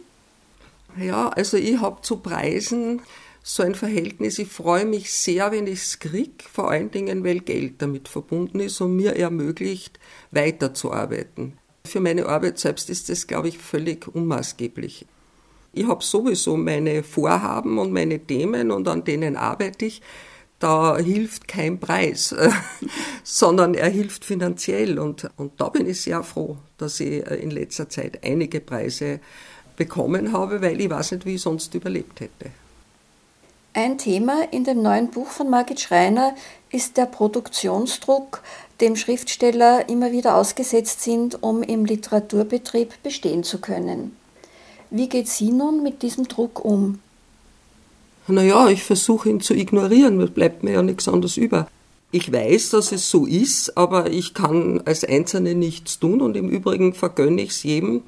Ja, 0.96 1.28
also 1.30 1.56
ich 1.56 1.80
habe 1.80 2.02
zu 2.02 2.18
Preisen 2.18 3.02
so 3.46 3.62
ein 3.62 3.74
Verhältnis. 3.74 4.38
Ich 4.38 4.48
freue 4.48 4.86
mich 4.86 5.12
sehr, 5.12 5.52
wenn 5.52 5.66
ich 5.66 5.82
es 5.82 5.98
kriege, 5.98 6.44
vor 6.50 6.70
allen 6.70 6.90
Dingen, 6.90 7.24
weil 7.24 7.40
Geld 7.40 7.82
damit 7.82 8.08
verbunden 8.08 8.58
ist 8.58 8.80
und 8.80 8.96
mir 8.96 9.16
ermöglicht, 9.16 10.00
weiterzuarbeiten. 10.30 11.58
Für 11.86 12.00
meine 12.00 12.26
Arbeit 12.26 12.58
selbst 12.58 12.88
ist 12.88 13.10
das, 13.10 13.26
glaube 13.26 13.48
ich, 13.48 13.58
völlig 13.58 14.08
unmaßgeblich. 14.08 15.04
Ich 15.74 15.86
habe 15.86 16.02
sowieso 16.02 16.56
meine 16.56 17.02
Vorhaben 17.02 17.78
und 17.78 17.92
meine 17.92 18.18
Themen 18.18 18.70
und 18.70 18.88
an 18.88 19.04
denen 19.04 19.36
arbeite 19.36 19.84
ich. 19.84 20.00
Da 20.58 20.96
hilft 20.96 21.46
kein 21.46 21.78
Preis, 21.78 22.34
sondern 23.24 23.74
er 23.74 23.90
hilft 23.90 24.24
finanziell. 24.24 24.98
Und, 24.98 25.28
und 25.36 25.60
da 25.60 25.68
bin 25.68 25.86
ich 25.86 26.00
sehr 26.00 26.22
froh, 26.22 26.56
dass 26.78 26.98
ich 27.00 27.26
in 27.26 27.50
letzter 27.50 27.90
Zeit 27.90 28.24
einige 28.24 28.60
Preise 28.60 29.20
bekommen 29.76 30.32
habe, 30.32 30.62
weil 30.62 30.80
ich 30.80 30.88
weiß 30.88 31.12
nicht, 31.12 31.26
wie 31.26 31.34
ich 31.34 31.42
sonst 31.42 31.74
überlebt 31.74 32.20
hätte. 32.20 32.63
Ein 33.76 33.98
Thema 33.98 34.46
in 34.52 34.62
dem 34.62 34.82
neuen 34.82 35.10
Buch 35.10 35.26
von 35.26 35.50
Margit 35.50 35.80
Schreiner 35.80 36.36
ist 36.70 36.96
der 36.96 37.06
Produktionsdruck, 37.06 38.40
dem 38.80 38.94
Schriftsteller 38.94 39.88
immer 39.88 40.12
wieder 40.12 40.36
ausgesetzt 40.36 41.02
sind, 41.02 41.42
um 41.42 41.60
im 41.64 41.84
Literaturbetrieb 41.84 43.02
bestehen 43.02 43.42
zu 43.42 43.58
können. 43.58 44.16
Wie 44.90 45.08
geht 45.08 45.26
sie 45.26 45.50
nun 45.50 45.82
mit 45.82 46.02
diesem 46.02 46.28
Druck 46.28 46.64
um? 46.64 47.00
Naja, 48.28 48.68
ich 48.68 48.84
versuche 48.84 49.28
ihn 49.28 49.40
zu 49.40 49.54
ignorieren, 49.54 50.20
es 50.20 50.30
bleibt 50.30 50.62
mir 50.62 50.74
ja 50.74 50.82
nichts 50.82 51.08
anderes 51.08 51.36
über. 51.36 51.66
Ich 52.12 52.32
weiß, 52.32 52.70
dass 52.70 52.92
es 52.92 53.10
so 53.10 53.26
ist, 53.26 53.76
aber 53.76 54.08
ich 54.08 54.34
kann 54.34 54.82
als 54.84 55.02
Einzelne 55.02 55.56
nichts 55.56 55.98
tun 55.98 56.22
und 56.22 56.36
im 56.36 56.48
Übrigen 56.48 56.94
vergönne 56.94 57.42
ich 57.42 57.50
es 57.50 57.64
jedem, 57.64 58.02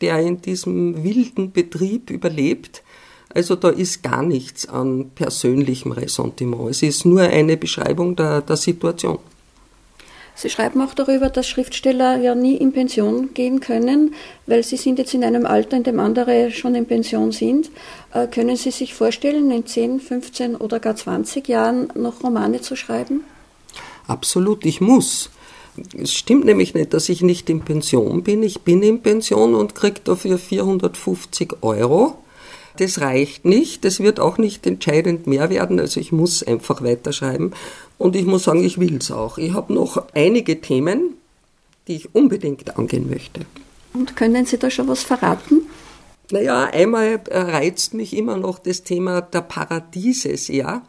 der 0.00 0.20
in 0.20 0.40
diesem 0.42 1.02
wilden 1.02 1.50
Betrieb 1.50 2.08
überlebt, 2.08 2.84
also 3.34 3.56
da 3.56 3.68
ist 3.68 4.02
gar 4.02 4.22
nichts 4.22 4.68
an 4.68 5.10
persönlichem 5.14 5.92
Ressentiment. 5.92 6.70
Es 6.70 6.82
ist 6.82 7.04
nur 7.04 7.22
eine 7.22 7.56
Beschreibung 7.56 8.16
der, 8.16 8.40
der 8.40 8.56
Situation. 8.56 9.18
Sie 10.34 10.50
schreiben 10.50 10.80
auch 10.82 10.94
darüber, 10.94 11.30
dass 11.30 11.48
Schriftsteller 11.48 12.16
ja 12.18 12.36
nie 12.36 12.54
in 12.54 12.72
Pension 12.72 13.34
gehen 13.34 13.58
können, 13.58 14.14
weil 14.46 14.62
sie 14.62 14.76
sind 14.76 15.00
jetzt 15.00 15.12
in 15.12 15.24
einem 15.24 15.44
Alter, 15.44 15.76
in 15.76 15.82
dem 15.82 15.98
andere 15.98 16.52
schon 16.52 16.76
in 16.76 16.86
Pension 16.86 17.32
sind. 17.32 17.72
Äh, 18.14 18.28
können 18.28 18.54
Sie 18.54 18.70
sich 18.70 18.94
vorstellen, 18.94 19.50
in 19.50 19.66
10, 19.66 19.98
15 19.98 20.54
oder 20.54 20.78
gar 20.78 20.94
20 20.94 21.48
Jahren 21.48 21.88
noch 21.96 22.22
Romane 22.22 22.60
zu 22.60 22.76
schreiben? 22.76 23.24
Absolut, 24.06 24.64
ich 24.64 24.80
muss. 24.80 25.30
Es 26.00 26.14
stimmt 26.14 26.44
nämlich 26.44 26.72
nicht, 26.72 26.94
dass 26.94 27.08
ich 27.08 27.20
nicht 27.20 27.50
in 27.50 27.62
Pension 27.62 28.22
bin. 28.22 28.44
Ich 28.44 28.60
bin 28.60 28.80
in 28.84 29.02
Pension 29.02 29.56
und 29.56 29.74
kriege 29.74 30.00
dafür 30.04 30.38
450 30.38 31.62
Euro 31.62 32.16
das 32.80 33.00
reicht 33.00 33.44
nicht. 33.44 33.84
Das 33.84 34.00
wird 34.00 34.20
auch 34.20 34.38
nicht 34.38 34.66
entscheidend 34.66 35.26
mehr 35.26 35.50
werden. 35.50 35.80
Also 35.80 36.00
ich 36.00 36.12
muss 36.12 36.42
einfach 36.42 36.82
weiterschreiben. 36.82 37.52
Und 37.98 38.16
ich 38.16 38.24
muss 38.24 38.44
sagen, 38.44 38.64
ich 38.64 38.78
will 38.78 38.96
es 38.96 39.10
auch. 39.10 39.38
Ich 39.38 39.52
habe 39.52 39.72
noch 39.72 40.04
einige 40.14 40.60
Themen, 40.60 41.14
die 41.86 41.96
ich 41.96 42.14
unbedingt 42.14 42.76
angehen 42.78 43.08
möchte. 43.10 43.40
Und 43.94 44.16
können 44.16 44.46
Sie 44.46 44.58
da 44.58 44.70
schon 44.70 44.88
was 44.88 45.02
verraten? 45.02 45.62
Naja, 46.30 46.64
einmal 46.64 47.20
reizt 47.30 47.94
mich 47.94 48.14
immer 48.16 48.36
noch 48.36 48.58
das 48.58 48.82
Thema 48.82 49.22
der 49.22 49.40
Paradiese 49.40 50.36
sehr. 50.36 50.82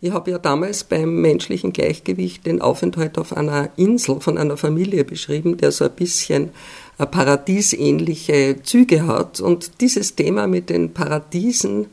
Ich 0.00 0.12
habe 0.12 0.30
ja 0.30 0.38
damals 0.38 0.84
beim 0.84 1.20
menschlichen 1.20 1.72
Gleichgewicht 1.72 2.46
den 2.46 2.60
Aufenthalt 2.60 3.18
auf 3.18 3.36
einer 3.36 3.70
Insel 3.76 4.20
von 4.20 4.38
einer 4.38 4.56
Familie 4.56 5.04
beschrieben, 5.04 5.56
der 5.56 5.72
so 5.72 5.84
ein 5.84 5.92
bisschen 5.92 6.48
äh, 6.48 6.50
paradiesähnliche 6.98 8.62
Züge 8.62 9.06
hat. 9.06 9.40
Und 9.40 9.80
dieses 9.80 10.14
Thema 10.14 10.46
mit 10.46 10.70
den 10.70 10.94
Paradiesen, 10.94 11.86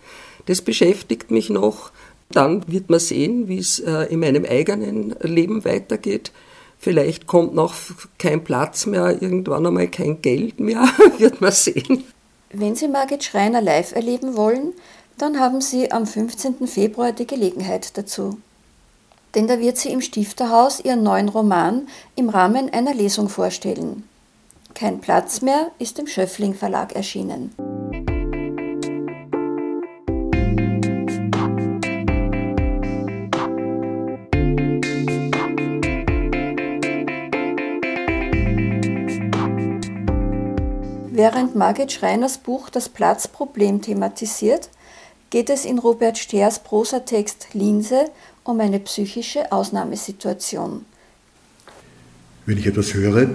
das 0.46 0.62
beschäftigt 0.62 1.31
mich 1.31 1.50
noch. 1.50 1.91
Dann 2.29 2.63
wird 2.67 2.89
man 2.89 3.00
sehen, 3.00 3.48
wie 3.48 3.58
es 3.58 3.79
äh, 3.79 4.03
in 4.03 4.20
meinem 4.20 4.46
eigenen 4.46 5.15
Leben 5.22 5.65
weitergeht. 5.65 6.31
Vielleicht 6.79 7.27
kommt 7.27 7.53
noch 7.53 7.75
kein 8.17 8.43
Platz 8.43 8.86
mehr, 8.86 9.22
irgendwann 9.22 9.67
einmal 9.67 9.88
kein 9.88 10.22
Geld 10.22 10.60
mehr, 10.60 10.84
wird 11.17 11.41
man 11.41 11.51
sehen. 11.51 12.05
Wenn 12.53 12.75
Sie 12.75 12.88
Margit 12.88 13.24
Schreiner 13.24 13.62
live 13.62 13.93
erleben 13.93 14.36
wollen, 14.36 14.74
dann 15.17 15.39
haben 15.39 15.62
Sie 15.62 15.91
am 15.91 16.08
15. 16.08 16.67
Februar 16.67 17.12
die 17.12 17.27
Gelegenheit 17.27 17.98
dazu. 17.98 18.38
denn 19.36 19.48
da 19.48 19.60
wird 19.60 19.77
sie 19.77 19.89
im 19.89 20.01
Stifterhaus 20.01 20.79
ihren 20.79 21.03
neuen 21.03 21.29
Roman 21.29 21.88
im 22.15 22.29
Rahmen 22.29 22.72
einer 22.72 22.93
Lesung 22.93 23.29
vorstellen. 23.29 24.03
Kein 24.73 24.99
Platz 25.01 25.41
mehr 25.41 25.71
ist 25.79 25.99
im 25.99 26.07
Schöffling 26.07 26.53
Verlag 26.53 26.93
erschienen. 26.95 27.53
Während 41.13 41.55
Margit 41.55 41.91
Schreiners 41.91 42.39
Buch 42.39 42.69
das 42.69 42.89
Platzproblem 42.89 43.81
thematisiert, 43.81 44.69
geht 45.29 45.51
es 45.51 45.65
in 45.65 45.77
Robert 45.77 46.17
Stehrs 46.17 46.59
Prosatext 46.59 47.49
Linse 47.53 48.09
um 48.43 48.59
eine 48.59 48.79
psychische 48.79 49.51
Ausnahmesituation. 49.51 50.85
Wenn 52.45 52.57
ich 52.57 52.65
etwas 52.65 52.93
höre, 52.95 53.27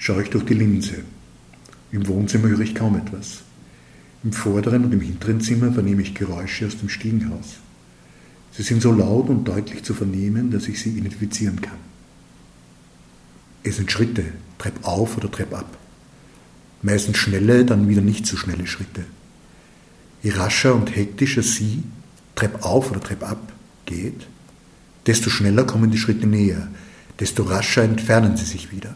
schaue 0.00 0.22
ich 0.22 0.30
durch 0.30 0.46
die 0.46 0.54
Linse. 0.54 1.04
Im 1.92 2.08
Wohnzimmer 2.08 2.48
höre 2.48 2.60
ich 2.60 2.74
kaum 2.74 2.96
etwas. 2.96 3.42
Im 4.24 4.32
vorderen 4.32 4.86
und 4.86 4.92
im 4.92 5.00
hinteren 5.00 5.40
Zimmer 5.40 5.72
vernehme 5.72 6.02
ich 6.02 6.14
Geräusche 6.14 6.66
aus 6.66 6.78
dem 6.78 6.88
Stiegenhaus. 6.88 7.58
Sie 8.52 8.62
sind 8.62 8.80
so 8.80 8.92
laut 8.92 9.28
und 9.28 9.46
deutlich 9.46 9.84
zu 9.84 9.92
vernehmen, 9.92 10.50
dass 10.50 10.68
ich 10.68 10.80
sie 10.80 10.90
identifizieren 10.90 11.60
kann. 11.60 11.78
Es 13.62 13.76
sind 13.76 13.92
Schritte, 13.92 14.24
Trepp 14.58 14.84
auf 14.84 15.18
oder 15.18 15.30
Trepp 15.30 15.52
ab. 15.52 15.76
Meistens 16.80 17.18
schnelle, 17.18 17.66
dann 17.66 17.88
wieder 17.88 18.00
nicht 18.00 18.26
so 18.26 18.38
schnelle 18.38 18.66
Schritte. 18.66 19.04
Je 20.22 20.30
rascher 20.30 20.74
und 20.74 20.96
hektischer 20.96 21.42
sie, 21.42 21.82
Trepp 22.36 22.64
auf 22.64 22.90
oder 22.90 23.00
Trepp 23.00 23.22
ab, 23.22 23.52
geht, 23.84 24.26
desto 25.06 25.28
schneller 25.28 25.64
kommen 25.64 25.90
die 25.90 25.98
Schritte 25.98 26.26
näher, 26.26 26.68
desto 27.18 27.42
rascher 27.42 27.82
entfernen 27.82 28.38
sie 28.38 28.46
sich 28.46 28.72
wieder. 28.72 28.94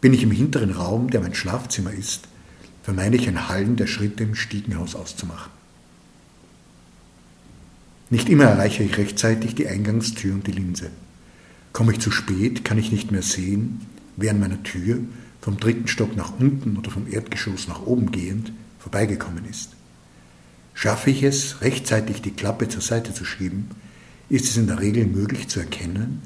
Bin 0.00 0.14
ich 0.14 0.22
im 0.22 0.30
hinteren 0.30 0.70
Raum, 0.70 1.10
der 1.10 1.20
mein 1.20 1.34
Schlafzimmer 1.34 1.92
ist, 1.92 2.28
vermeine 2.82 3.16
ich 3.16 3.28
ein 3.28 3.48
Hallen 3.48 3.76
der 3.76 3.86
Schritte 3.86 4.22
im 4.22 4.34
Stiegenhaus 4.34 4.94
auszumachen. 4.94 5.52
Nicht 8.10 8.28
immer 8.28 8.44
erreiche 8.44 8.82
ich 8.82 8.96
rechtzeitig 8.96 9.54
die 9.54 9.68
Eingangstür 9.68 10.32
und 10.32 10.46
die 10.46 10.52
Linse. 10.52 10.90
Komme 11.72 11.92
ich 11.92 11.98
zu 11.98 12.10
spät, 12.10 12.64
kann 12.64 12.78
ich 12.78 12.92
nicht 12.92 13.10
mehr 13.10 13.22
sehen, 13.22 13.82
wer 14.16 14.30
an 14.30 14.40
meiner 14.40 14.62
Tür 14.62 15.00
vom 15.40 15.58
dritten 15.58 15.88
Stock 15.88 16.16
nach 16.16 16.38
unten 16.38 16.76
oder 16.76 16.90
vom 16.90 17.10
Erdgeschoss 17.10 17.68
nach 17.68 17.82
oben 17.82 18.10
gehend 18.10 18.52
vorbeigekommen 18.78 19.44
ist. 19.44 19.72
Schaffe 20.74 21.10
ich 21.10 21.22
es, 21.22 21.60
rechtzeitig 21.60 22.22
die 22.22 22.30
Klappe 22.30 22.68
zur 22.68 22.82
Seite 22.82 23.12
zu 23.12 23.24
schieben, 23.24 23.68
ist 24.28 24.46
es 24.46 24.56
in 24.56 24.66
der 24.66 24.80
Regel 24.80 25.06
möglich 25.06 25.48
zu 25.48 25.60
erkennen, 25.60 26.22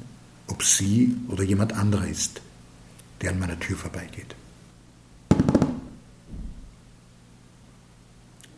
ob 0.47 0.62
sie 0.62 1.17
oder 1.29 1.43
jemand 1.43 1.73
anderer 1.73 2.07
ist, 2.07 2.43
der 3.23 3.31
an 3.31 3.38
meiner 3.38 3.59
Tür 3.59 3.76
vorbeigeht. 3.76 4.35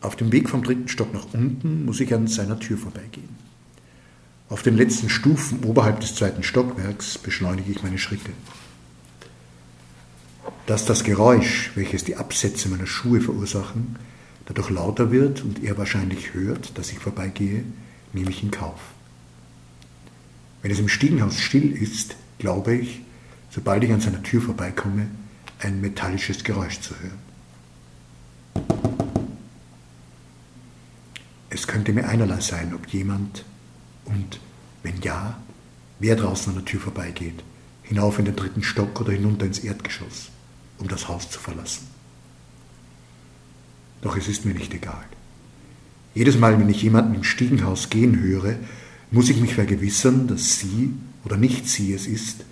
Auf 0.01 0.15
dem 0.15 0.31
Weg 0.31 0.49
vom 0.49 0.63
dritten 0.63 0.87
Stock 0.87 1.13
nach 1.13 1.33
unten 1.33 1.85
muss 1.85 1.99
ich 1.99 2.13
an 2.13 2.27
seiner 2.27 2.59
Tür 2.59 2.77
vorbeigehen. 2.77 3.29
Auf 4.49 4.61
den 4.61 4.77
letzten 4.77 5.09
Stufen 5.09 5.63
oberhalb 5.63 5.99
des 5.99 6.13
zweiten 6.13 6.43
Stockwerks 6.43 7.17
beschleunige 7.17 7.71
ich 7.71 7.81
meine 7.81 7.97
Schritte. 7.97 8.31
Dass 10.67 10.85
das 10.85 11.03
Geräusch, 11.03 11.71
welches 11.73 12.03
die 12.03 12.15
Absätze 12.15 12.69
meiner 12.69 12.85
Schuhe 12.85 13.21
verursachen, 13.21 13.95
dadurch 14.45 14.69
lauter 14.69 15.11
wird 15.11 15.43
und 15.43 15.63
er 15.63 15.77
wahrscheinlich 15.77 16.35
hört, 16.35 16.77
dass 16.77 16.91
ich 16.91 16.99
vorbeigehe, 16.99 17.63
nehme 18.13 18.29
ich 18.29 18.43
in 18.43 18.51
Kauf. 18.51 18.79
Wenn 20.61 20.71
es 20.71 20.79
im 20.79 20.89
Stiegenhaus 20.89 21.39
still 21.39 21.71
ist, 21.71 22.15
glaube 22.37 22.75
ich, 22.75 23.01
sobald 23.55 23.85
ich 23.85 23.93
an 23.93 24.01
seiner 24.01 24.21
Tür 24.21 24.41
vorbeikomme, 24.41 25.07
ein 25.59 25.79
metallisches 25.79 26.43
Geräusch 26.43 26.81
zu 26.81 26.93
hören. 26.99 27.19
Es 31.49 31.65
könnte 31.65 31.93
mir 31.93 32.05
einerlei 32.05 32.41
sein, 32.41 32.73
ob 32.75 32.85
jemand 32.87 33.45
und, 34.03 34.41
wenn 34.83 34.99
ja, 35.01 35.37
wer 35.99 36.17
draußen 36.17 36.49
an 36.49 36.55
der 36.55 36.65
Tür 36.65 36.81
vorbeigeht, 36.81 37.45
hinauf 37.81 38.19
in 38.19 38.25
den 38.25 38.35
dritten 38.35 38.61
Stock 38.61 38.99
oder 38.99 39.13
hinunter 39.13 39.45
ins 39.45 39.59
Erdgeschoss 39.59 40.31
um 40.77 40.89
das 40.89 41.07
Haus 41.07 41.29
zu 41.29 41.39
verlassen. 41.39 41.87
Doch 44.01 44.17
es 44.17 44.27
ist 44.27 44.43
mir 44.43 44.53
nicht 44.53 44.73
egal. 44.73 45.05
Jedes 46.13 46.37
Mal, 46.37 46.59
wenn 46.59 46.67
ich 46.67 46.81
jemanden 46.81 47.15
im 47.15 47.23
Stiegenhaus 47.23 47.89
gehen 47.89 48.19
höre, 48.19 48.57
muss 49.11 49.29
ich 49.29 49.39
mich 49.39 49.55
vergewissern, 49.55 50.27
dass 50.27 50.59
sie 50.59 50.91
oder 51.23 51.37
nicht 51.37 51.69
sie 51.69 51.93
es 51.93 52.05
ist, 52.05 52.43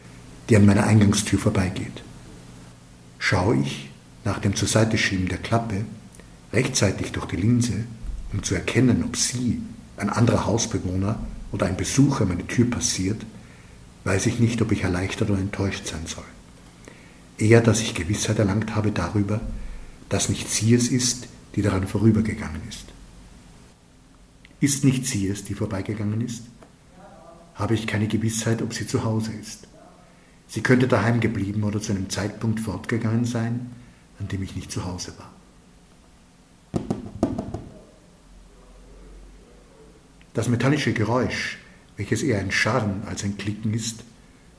die 0.49 0.55
an 0.55 0.65
meiner 0.65 0.85
Eingangstür 0.85 1.39
vorbeigeht. 1.39 2.03
Schaue 3.19 3.57
ich 3.57 3.89
nach 4.25 4.39
dem 4.39 4.55
zur 4.55 4.67
Seite 4.67 4.97
schieben 4.97 5.27
der 5.27 5.37
Klappe 5.37 5.85
rechtzeitig 6.51 7.11
durch 7.11 7.25
die 7.25 7.37
Linse, 7.37 7.85
um 8.31 8.43
zu 8.43 8.55
erkennen, 8.55 9.03
ob 9.03 9.17
sie, 9.17 9.61
ein 9.97 10.09
anderer 10.09 10.45
Hausbewohner 10.45 11.19
oder 11.51 11.67
ein 11.67 11.77
Besucher 11.77 12.25
meine 12.25 12.47
Tür 12.47 12.69
passiert, 12.69 13.21
weiß 14.03 14.25
ich 14.25 14.39
nicht, 14.39 14.61
ob 14.61 14.71
ich 14.71 14.83
erleichtert 14.83 15.29
oder 15.29 15.39
enttäuscht 15.39 15.87
sein 15.87 16.05
soll 16.05 16.25
eher, 17.37 17.61
dass 17.61 17.81
ich 17.81 17.93
Gewissheit 17.93 18.39
erlangt 18.39 18.75
habe 18.75 18.91
darüber, 18.91 19.41
dass 20.09 20.29
nicht 20.29 20.49
sie 20.49 20.73
es 20.73 20.87
ist, 20.87 21.27
die 21.55 21.61
daran 21.61 21.87
vorübergegangen 21.87 22.61
ist. 22.67 22.85
Ist 24.59 24.83
nicht 24.83 25.05
sie 25.05 25.27
es, 25.27 25.43
die 25.43 25.53
vorbeigegangen 25.53 26.21
ist? 26.21 26.43
Habe 27.55 27.73
ich 27.73 27.85
keine 27.85 28.07
Gewissheit, 28.07 28.61
ob 28.61 28.73
sie 28.73 28.87
zu 28.87 29.03
Hause 29.03 29.31
ist. 29.33 29.67
Sie 30.53 30.61
könnte 30.61 30.87
daheim 30.87 31.19
geblieben 31.19 31.63
oder 31.63 31.81
zu 31.81 31.93
einem 31.93 32.11
Zeitpunkt 32.11 32.59
fortgegangen 32.59 33.25
sein, 33.25 33.71
an 34.19 34.27
dem 34.27 34.43
ich 34.43 34.55
nicht 34.55 34.71
zu 34.71 34.85
Hause 34.85 35.11
war. 35.17 35.33
Das 40.35 40.49
metallische 40.49 40.93
Geräusch, 40.93 41.57
welches 41.97 42.21
eher 42.21 42.39
ein 42.39 42.51
Scharren 42.51 43.01
als 43.07 43.23
ein 43.23 43.35
Klicken 43.35 43.73
ist, 43.73 44.03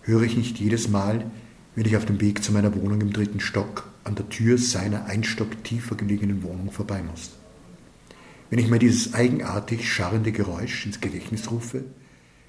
höre 0.02 0.22
ich 0.22 0.36
nicht 0.36 0.58
jedes 0.58 0.88
Mal, 0.88 1.30
wenn 1.76 1.86
ich 1.86 1.96
auf 1.96 2.06
dem 2.06 2.20
Weg 2.20 2.42
zu 2.42 2.50
meiner 2.50 2.74
Wohnung 2.74 3.00
im 3.00 3.12
dritten 3.12 3.38
Stock 3.38 3.88
an 4.02 4.16
der 4.16 4.28
Tür 4.28 4.58
seiner 4.58 5.04
ein 5.04 5.22
Stock 5.22 5.62
tiefer 5.62 5.94
gelegenen 5.94 6.42
Wohnung 6.42 6.72
vorbei 6.72 7.04
muss. 7.04 7.36
Wenn 8.50 8.58
ich 8.58 8.68
mir 8.68 8.80
dieses 8.80 9.14
eigenartig 9.14 9.88
scharrende 9.88 10.32
Geräusch 10.32 10.86
ins 10.86 11.00
Gedächtnis 11.00 11.52
rufe, 11.52 11.84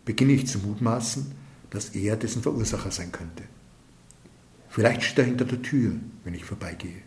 beginne 0.03 0.33
ich 0.33 0.47
zu 0.47 0.57
mutmaßen, 0.57 1.44
dass 1.69 1.89
er 1.89 2.15
dessen 2.15 2.41
Verursacher 2.41 2.91
sein 2.91 3.11
könnte. 3.11 3.43
Vielleicht 4.69 5.03
steht 5.03 5.19
er 5.19 5.25
hinter 5.25 5.45
der 5.45 5.61
Tür, 5.61 5.93
wenn 6.23 6.33
ich 6.33 6.43
vorbeigehe. 6.43 7.03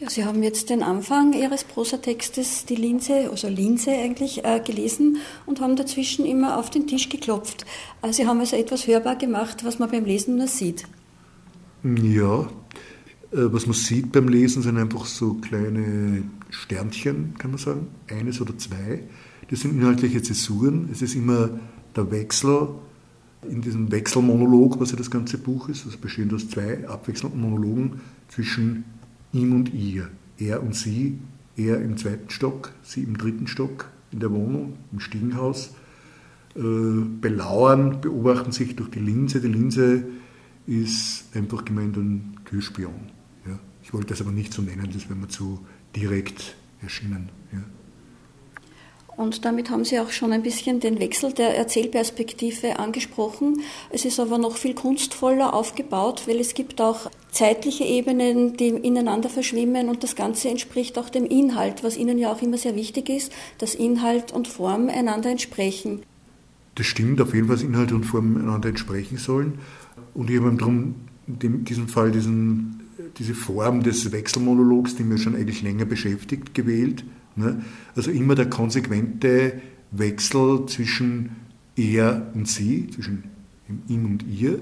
Ja, 0.00 0.08
Sie 0.08 0.24
haben 0.24 0.44
jetzt 0.44 0.70
den 0.70 0.84
Anfang 0.84 1.32
Ihres 1.32 1.64
Prosatextes, 1.64 2.66
die 2.66 2.76
Linse, 2.76 3.30
also 3.30 3.48
Linse 3.48 3.90
eigentlich, 3.90 4.44
äh, 4.44 4.60
gelesen 4.64 5.16
und 5.44 5.60
haben 5.60 5.74
dazwischen 5.74 6.24
immer 6.24 6.56
auf 6.56 6.70
den 6.70 6.86
Tisch 6.86 7.08
geklopft. 7.08 7.66
Äh, 8.02 8.12
Sie 8.12 8.26
haben 8.26 8.38
also 8.38 8.54
etwas 8.54 8.86
hörbar 8.86 9.16
gemacht, 9.16 9.64
was 9.64 9.80
man 9.80 9.90
beim 9.90 10.04
Lesen 10.04 10.36
nur 10.36 10.46
sieht. 10.46 10.84
Ja, 11.82 12.42
äh, 12.42 12.46
was 13.32 13.66
man 13.66 13.74
sieht 13.74 14.12
beim 14.12 14.28
Lesen 14.28 14.62
sind 14.62 14.78
einfach 14.78 15.04
so 15.04 15.34
kleine 15.34 16.22
Sternchen, 16.50 17.34
kann 17.36 17.50
man 17.50 17.58
sagen, 17.58 17.88
eines 18.08 18.40
oder 18.40 18.56
zwei. 18.56 19.02
Das 19.48 19.60
sind 19.60 19.78
inhaltliche 19.78 20.22
Zäsuren. 20.22 20.88
Es 20.92 21.02
ist 21.02 21.14
immer 21.14 21.50
der 21.96 22.10
Wechsel 22.10 22.68
in 23.48 23.62
diesem 23.62 23.90
Wechselmonolog, 23.90 24.80
was 24.80 24.90
ja 24.90 24.96
das 24.96 25.10
ganze 25.10 25.38
Buch 25.38 25.68
ist, 25.68 25.86
also 25.86 25.98
bestehend 25.98 26.34
aus 26.34 26.48
zwei 26.48 26.86
abwechselnden 26.86 27.40
Monologen 27.40 28.00
zwischen 28.28 28.84
ihm 29.32 29.52
und 29.54 29.72
ihr, 29.72 30.10
er 30.38 30.62
und 30.62 30.74
sie, 30.74 31.18
er 31.56 31.80
im 31.80 31.96
zweiten 31.96 32.30
Stock, 32.30 32.72
sie 32.82 33.02
im 33.02 33.16
dritten 33.16 33.46
Stock 33.46 33.90
in 34.10 34.20
der 34.20 34.32
Wohnung, 34.32 34.74
im 34.92 35.00
Stiegenhaus, 35.00 35.74
äh, 36.56 36.60
belauern, 37.20 38.00
beobachten 38.00 38.52
sich 38.52 38.74
durch 38.76 38.90
die 38.90 39.00
Linse. 39.00 39.40
Die 39.40 39.48
Linse 39.48 40.04
ist 40.66 41.24
einfach 41.34 41.64
gemeint 41.64 41.96
ein 41.96 42.36
Türspion. 42.44 43.10
Ja. 43.46 43.58
Ich 43.82 43.92
wollte 43.92 44.08
das 44.08 44.20
aber 44.20 44.32
nicht 44.32 44.52
so 44.52 44.62
nennen, 44.62 44.88
das 44.92 45.08
wäre 45.08 45.18
mir 45.18 45.28
zu 45.28 45.60
direkt 45.94 46.56
erschienen. 46.80 47.30
Und 49.18 49.44
damit 49.44 49.68
haben 49.68 49.84
Sie 49.84 49.98
auch 49.98 50.12
schon 50.12 50.32
ein 50.32 50.44
bisschen 50.44 50.78
den 50.78 51.00
Wechsel 51.00 51.32
der 51.32 51.56
Erzählperspektive 51.58 52.78
angesprochen. 52.78 53.62
Es 53.90 54.04
ist 54.04 54.20
aber 54.20 54.38
noch 54.38 54.56
viel 54.56 54.74
kunstvoller 54.74 55.54
aufgebaut, 55.54 56.22
weil 56.28 56.38
es 56.38 56.54
gibt 56.54 56.80
auch 56.80 57.10
zeitliche 57.32 57.82
Ebenen, 57.82 58.56
die 58.56 58.68
ineinander 58.68 59.28
verschwimmen 59.28 59.88
und 59.88 60.04
das 60.04 60.14
Ganze 60.14 60.50
entspricht 60.50 60.96
auch 60.98 61.08
dem 61.08 61.24
Inhalt, 61.24 61.82
was 61.82 61.96
Ihnen 61.96 62.16
ja 62.16 62.30
auch 62.30 62.40
immer 62.42 62.58
sehr 62.58 62.76
wichtig 62.76 63.08
ist, 63.08 63.32
dass 63.58 63.74
Inhalt 63.74 64.30
und 64.30 64.46
Form 64.46 64.88
einander 64.88 65.30
entsprechen. 65.30 66.02
Das 66.76 66.86
stimmt, 66.86 67.20
auf 67.20 67.34
jeden 67.34 67.48
Fall, 67.48 67.56
dass 67.56 67.64
Inhalt 67.64 67.90
und 67.90 68.04
Form 68.04 68.36
einander 68.36 68.68
entsprechen 68.68 69.18
sollen. 69.18 69.58
Und 70.14 70.30
ich 70.30 70.38
habe 70.38 70.54
darum 70.54 70.94
in 71.26 71.64
diesem 71.64 71.88
Fall 71.88 72.12
diesen, 72.12 72.82
diese 73.18 73.34
Form 73.34 73.82
des 73.82 74.12
Wechselmonologs, 74.12 74.94
die 74.94 75.02
mir 75.02 75.18
schon 75.18 75.34
eigentlich 75.34 75.62
länger 75.62 75.86
beschäftigt, 75.86 76.54
gewählt 76.54 77.02
Ne? 77.38 77.62
Also 77.94 78.10
immer 78.10 78.34
der 78.34 78.50
konsequente 78.50 79.60
Wechsel 79.90 80.66
zwischen 80.66 81.36
er 81.76 82.30
und 82.34 82.48
sie, 82.48 82.90
zwischen 82.90 83.24
ihm 83.86 84.04
und 84.04 84.24
ihr. 84.26 84.60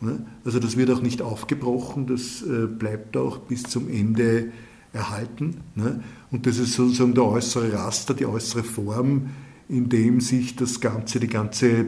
Ne? 0.00 0.26
Also 0.44 0.58
das 0.58 0.76
wird 0.76 0.90
auch 0.90 1.00
nicht 1.00 1.22
aufgebrochen, 1.22 2.06
das 2.06 2.42
äh, 2.42 2.66
bleibt 2.66 3.16
auch 3.16 3.38
bis 3.38 3.62
zum 3.62 3.88
Ende 3.88 4.52
erhalten. 4.92 5.58
Ne? 5.74 6.02
Und 6.30 6.46
das 6.46 6.58
ist 6.58 6.74
sozusagen 6.74 7.14
der 7.14 7.24
äußere 7.24 7.72
Raster, 7.72 8.14
die 8.14 8.26
äußere 8.26 8.64
Form, 8.64 9.30
in 9.68 9.88
dem 9.88 10.20
sich 10.20 10.56
das 10.56 10.80
Ganze, 10.80 11.20
die 11.20 11.28
ganze 11.28 11.86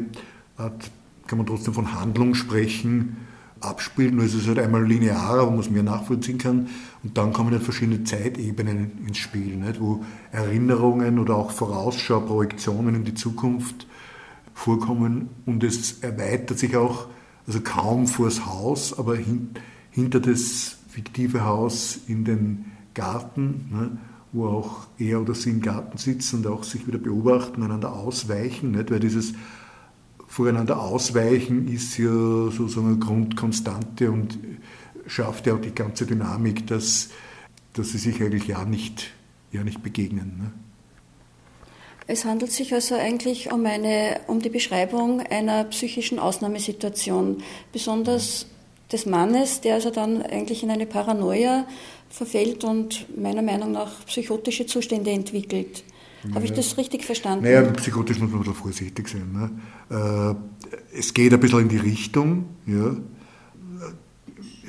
Art, 0.57 0.90
kann 1.27 1.38
man 1.38 1.46
trotzdem 1.46 1.74
von 1.74 1.98
Handlung 1.98 2.35
sprechen, 2.35 3.16
abspielt. 3.61 4.14
Nur 4.14 4.24
ist 4.24 4.35
es 4.35 4.46
halt 4.46 4.59
einmal 4.59 4.85
linearer, 4.85 5.46
wo 5.46 5.51
man 5.51 5.61
es 5.61 5.70
mehr 5.70 5.83
nachvollziehen 5.83 6.38
kann. 6.38 6.68
Und 7.02 7.16
dann 7.16 7.32
kommen 7.32 7.52
halt 7.52 7.62
verschiedene 7.62 8.04
Zeitebenen 8.04 9.06
ins 9.06 9.18
Spiel, 9.18 9.56
nicht? 9.56 9.80
wo 9.80 10.04
Erinnerungen 10.32 11.18
oder 11.18 11.37
auch 11.37 11.50
Vorausschau, 11.50 12.20
Projektionen 12.20 12.96
in 12.96 13.04
die 13.04 13.14
Zukunft 13.14 13.87
vorkommen. 14.52 15.28
Und 15.46 15.62
es 15.62 16.00
erweitert 16.00 16.58
sich 16.58 16.76
auch, 16.76 17.06
also 17.46 17.61
kaum 17.61 18.06
vors 18.06 18.46
Haus, 18.46 18.98
aber 18.98 19.16
hin, 19.16 19.50
hinter 19.90 20.20
das 20.20 20.78
fiktive 20.88 21.44
Haus 21.44 22.00
in 22.08 22.24
den 22.24 22.72
Garten, 22.94 23.68
ne? 23.70 23.98
wo 24.32 24.48
auch 24.48 24.88
er 24.98 25.20
oder 25.20 25.34
sie 25.34 25.50
im 25.50 25.62
Garten 25.62 25.96
sitzen 25.96 26.38
und 26.38 26.48
auch 26.48 26.64
sich 26.64 26.87
wieder 26.87 26.98
beobachten, 26.98 27.62
einander 27.62 27.92
ausweichen, 27.92 28.72
nicht? 28.72 28.90
weil 28.90 29.00
dieses 29.00 29.34
voreinander 30.26 30.80
ausweichen 30.80 31.68
ist 31.68 31.96
ja 31.96 32.11
sozusagen 32.11 32.88
eine 32.88 32.98
Grundkonstante 32.98 34.11
und 34.11 34.38
schafft 35.06 35.46
ja 35.46 35.54
auch 35.54 35.61
die 35.61 35.74
ganze 35.74 36.06
Dynamik, 36.06 36.66
dass, 36.66 37.11
dass 37.74 37.90
sie 37.90 37.98
sich 37.98 38.20
eigentlich 38.22 38.46
ja 38.46 38.64
nicht, 38.64 39.11
ja 39.52 39.64
nicht 39.64 39.82
begegnen. 39.82 40.38
Ne? 40.38 40.52
Es 42.06 42.24
handelt 42.24 42.52
sich 42.52 42.72
also 42.72 42.94
eigentlich 42.94 43.52
um, 43.52 43.66
eine, 43.66 44.20
um 44.28 44.40
die 44.40 44.48
Beschreibung 44.48 45.20
einer 45.20 45.64
psychischen 45.64 46.18
Ausnahmesituation, 46.18 47.42
besonders 47.70 48.46
des 48.90 49.04
Mannes, 49.04 49.61
der 49.61 49.74
also 49.74 49.90
dann 49.90 50.22
eigentlich 50.22 50.62
in 50.62 50.70
eine 50.70 50.87
Paranoia 50.87 51.66
verfällt 52.08 52.64
und 52.64 53.06
meiner 53.18 53.42
Meinung 53.42 53.72
nach 53.72 54.06
psychotische 54.06 54.64
Zustände 54.64 55.11
entwickelt. 55.11 55.84
Ja. 56.24 56.37
Habe 56.37 56.46
ich 56.46 56.52
das 56.52 56.78
richtig 56.78 57.04
verstanden? 57.04 57.44
Naja, 57.44 57.62
psychotisch 57.72 58.18
muss 58.18 58.30
man 58.30 58.40
ein 58.40 58.44
bisschen 58.44 58.54
vorsichtig 58.54 59.08
sein. 59.08 59.30
Ne? 59.90 60.34
Äh, 60.94 60.98
es 60.98 61.12
geht 61.12 61.32
ein 61.32 61.40
bisschen 61.40 61.61
in 61.61 61.68
die 61.68 61.76
Richtung, 61.76 62.46
ja. 62.66 62.96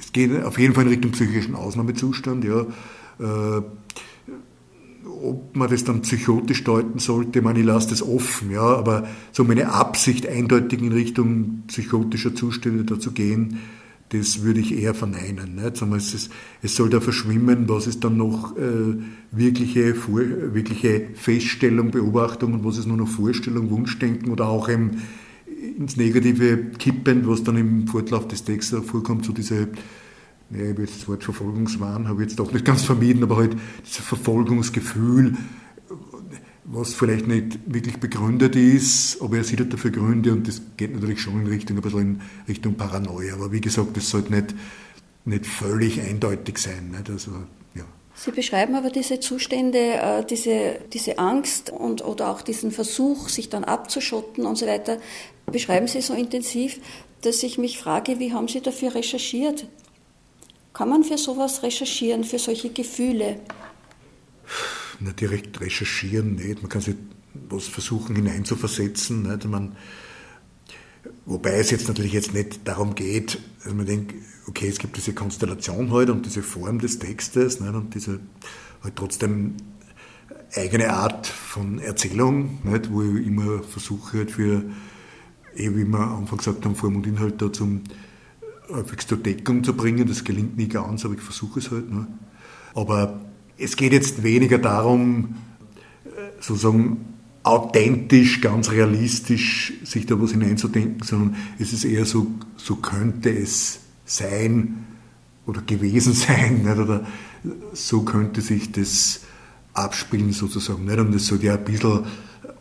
Es 0.10 0.14
geht 0.14 0.44
auf 0.44 0.58
jeden 0.58 0.74
Fall 0.74 0.86
in 0.86 0.90
Richtung 0.90 1.12
psychischen 1.12 1.54
Ausnahmezustand, 1.54 2.44
ja. 2.44 2.62
Äh, 3.20 3.62
ob 5.06 5.56
man 5.56 5.70
das 5.70 5.84
dann 5.84 6.02
psychotisch 6.02 6.64
deuten 6.64 6.98
sollte, 6.98 7.44
man, 7.44 7.56
ich 7.56 7.64
lasse 7.64 7.92
das 7.92 8.02
offen, 8.02 8.50
ja, 8.50 8.64
aber 8.64 9.08
so 9.32 9.44
meine 9.44 9.72
Absicht 9.72 10.28
eindeutig 10.28 10.82
in 10.82 10.92
Richtung 10.92 11.62
psychotischer 11.68 12.34
Zustände 12.34 12.86
dazu 12.86 13.12
gehen, 13.12 13.60
das 14.10 14.42
würde 14.42 14.62
ich 14.62 14.76
eher 14.76 14.96
verneinen. 14.96 15.60
Es, 15.60 16.16
ist, 16.16 16.32
es 16.64 16.76
soll 16.76 16.90
da 16.90 17.02
verschwimmen, 17.02 17.70
was 17.70 17.86
ist 17.86 18.04
dann 18.04 18.18
noch 18.18 18.58
äh, 18.58 18.96
wirkliche, 19.32 19.94
Vor, 19.94 20.22
wirkliche 20.22 21.10
Feststellung, 21.14 21.92
Beobachtung 21.92 22.54
und 22.54 22.66
was 22.66 22.80
ist 22.80 22.88
nur 22.88 22.98
noch 22.98 23.10
Vorstellung, 23.10 23.70
Wunschdenken 23.70 24.32
oder 24.32 24.48
auch 24.48 24.70
im, 24.70 25.02
ins 25.80 25.96
Negative 25.96 26.58
kippend, 26.78 27.28
was 27.28 27.44
dann 27.44 27.58
im 27.58 27.88
Fortlauf 27.88 28.28
des 28.28 28.44
Textes 28.44 28.86
vorkommt, 28.86 29.26
so 29.26 29.32
diese, 29.32 29.70
ja, 30.52 30.74
das 30.74 31.08
Wort 31.08 31.24
Verfolgungswahn, 31.24 32.08
habe 32.08 32.22
ich 32.22 32.30
jetzt 32.30 32.40
doch 32.40 32.52
nicht 32.52 32.66
ganz 32.66 32.84
vermieden, 32.84 33.24
aber 33.24 33.38
halt 33.38 33.56
dieses 33.86 34.06
Verfolgungsgefühl, 34.06 35.38
was 36.66 36.94
vielleicht 36.94 37.28
nicht 37.28 37.60
wirklich 37.66 37.98
begründet 37.98 38.56
ist, 38.56 39.22
aber 39.22 39.38
er 39.38 39.44
sieht 39.44 39.60
halt 39.60 39.74
dafür 39.74 39.90
Gründe 39.90 40.34
und 40.34 40.48
das 40.48 40.62
geht 40.78 40.94
natürlich 40.94 41.22
schon 41.22 41.42
in 41.42 41.48
Richtung, 41.48 41.78
ein 41.78 41.82
bisschen 41.82 42.00
in 42.00 42.22
Richtung 42.48 42.76
Paranoia. 42.76 43.34
Aber 43.34 43.52
wie 43.52 43.62
gesagt, 43.62 43.98
das 43.98 44.10
sollte 44.10 44.34
nicht, 44.34 44.54
nicht 45.26 45.48
völlig 45.48 46.00
eindeutig 46.02 46.60
sein. 46.60 46.92
Nicht? 46.92 47.10
Also, 47.10 47.32
ja. 47.74 47.86
Sie 48.14 48.32
beschreiben 48.32 48.76
aber 48.76 48.92
diese 48.92 49.20
Zustände, 49.20 49.80
äh, 49.80 50.26
diese, 50.30 50.80
diese 50.94 51.18
Angst 51.18 51.72
und, 51.72 52.06
oder 52.06 52.30
auch 52.30 52.44
diesen 52.44 52.72
Versuch, 52.72 53.30
sich 53.30 53.50
dann 53.50 53.64
abzuschotten 53.64 54.46
und 54.46 54.56
so 54.58 54.68
weiter, 54.68 55.00
beschreiben 55.52 55.88
Sie 55.88 56.02
so 56.02 56.14
intensiv, 56.14 56.80
dass 57.22 57.44
ich 57.44 57.58
mich 57.58 57.78
frage, 57.80 58.20
wie 58.20 58.34
haben 58.34 58.48
Sie 58.48 58.62
dafür 58.62 58.96
recherchiert? 58.96 59.68
Kann 60.74 60.90
man 60.90 61.04
für 61.04 61.18
sowas 61.18 61.64
recherchieren, 61.64 62.24
für 62.24 62.40
solche 62.40 62.70
Gefühle? 62.70 63.40
nicht 65.00 65.22
direkt 65.22 65.62
recherchieren, 65.62 66.36
nicht. 66.36 66.62
Man 66.62 66.70
kann 66.70 66.82
sich 66.82 66.96
was 67.50 67.68
versuchen 67.68 68.16
hineinzuversetzen. 68.16 69.24
Nicht? 69.24 69.46
Man, 69.46 69.76
wobei 71.26 71.54
es 71.60 71.72
jetzt 71.72 71.88
natürlich 71.88 72.14
jetzt 72.14 72.34
nicht 72.34 72.68
darum 72.68 72.96
geht, 72.96 73.40
dass 73.64 73.74
man 73.74 73.86
denkt, 73.86 74.14
okay, 74.48 74.68
es 74.68 74.80
gibt 74.80 74.98
diese 74.98 75.14
Konstellation 75.14 75.92
heute 75.92 76.12
halt 76.12 76.18
und 76.18 76.26
diese 76.26 76.44
Form 76.44 76.80
des 76.80 77.00
Textes 77.00 77.60
nicht? 77.60 77.74
und 77.74 77.94
diese 77.96 78.20
halt 78.84 78.96
trotzdem 78.96 79.56
eigene 80.56 80.92
Art 80.92 81.28
von 81.28 81.80
Erzählung, 81.80 82.60
nicht? 82.64 82.92
wo 82.92 83.04
ich 83.04 83.28
immer 83.28 83.64
versuche 83.64 84.20
halt 84.20 84.32
für, 84.32 84.64
eh 85.56 85.70
wie 85.76 85.86
wir 85.86 86.00
am 86.00 86.20
Anfang 86.20 86.38
gesagt 86.38 86.66
haben, 86.66 86.76
Form 86.76 86.98
und 86.98 87.08
Inhalt 87.08 87.42
da 87.42 87.52
zum 87.52 87.82
häufig 88.70 89.08
zur 89.08 89.18
Deckung 89.18 89.64
zu 89.64 89.74
bringen. 89.74 90.08
Das 90.08 90.24
gelingt 90.24 90.58
nie 90.58 90.68
ganz, 90.68 91.06
aber 91.06 91.16
ich 91.16 91.22
versuche 91.22 91.60
es 91.60 91.72
halt. 91.72 91.92
Ne? 91.92 92.08
Aber 92.76 93.20
es 93.58 93.76
geht 93.76 93.94
jetzt 93.94 94.24
weniger 94.24 94.58
darum, 94.58 95.36
sozusagen 96.40 97.06
authentisch, 97.44 98.42
ganz 98.42 98.72
realistisch 98.72 99.74
sich 99.84 100.06
da 100.06 100.22
was 100.22 100.32
hineinzudenken, 100.32 101.04
sondern 101.04 101.36
es 101.58 101.74
ist 101.74 101.84
eher 101.84 102.06
so, 102.06 102.28
so 102.58 102.76
könnte 102.76 103.30
es 103.30 103.80
sein 104.06 104.86
oder 105.46 105.62
gewesen 105.62 106.14
sein, 106.28 106.64
nicht? 106.64 106.78
oder 106.78 107.06
so 107.74 108.02
könnte 108.02 108.42
sich 108.42 108.72
das 108.72 109.22
abspielen 109.74 110.32
sozusagen. 110.32 110.86
Nicht? 110.86 111.00
Und 111.00 111.14
es 111.16 111.28
sollte 111.28 111.48
ja 111.48 111.56
ein 111.56 111.64
bisschen, 111.64 112.06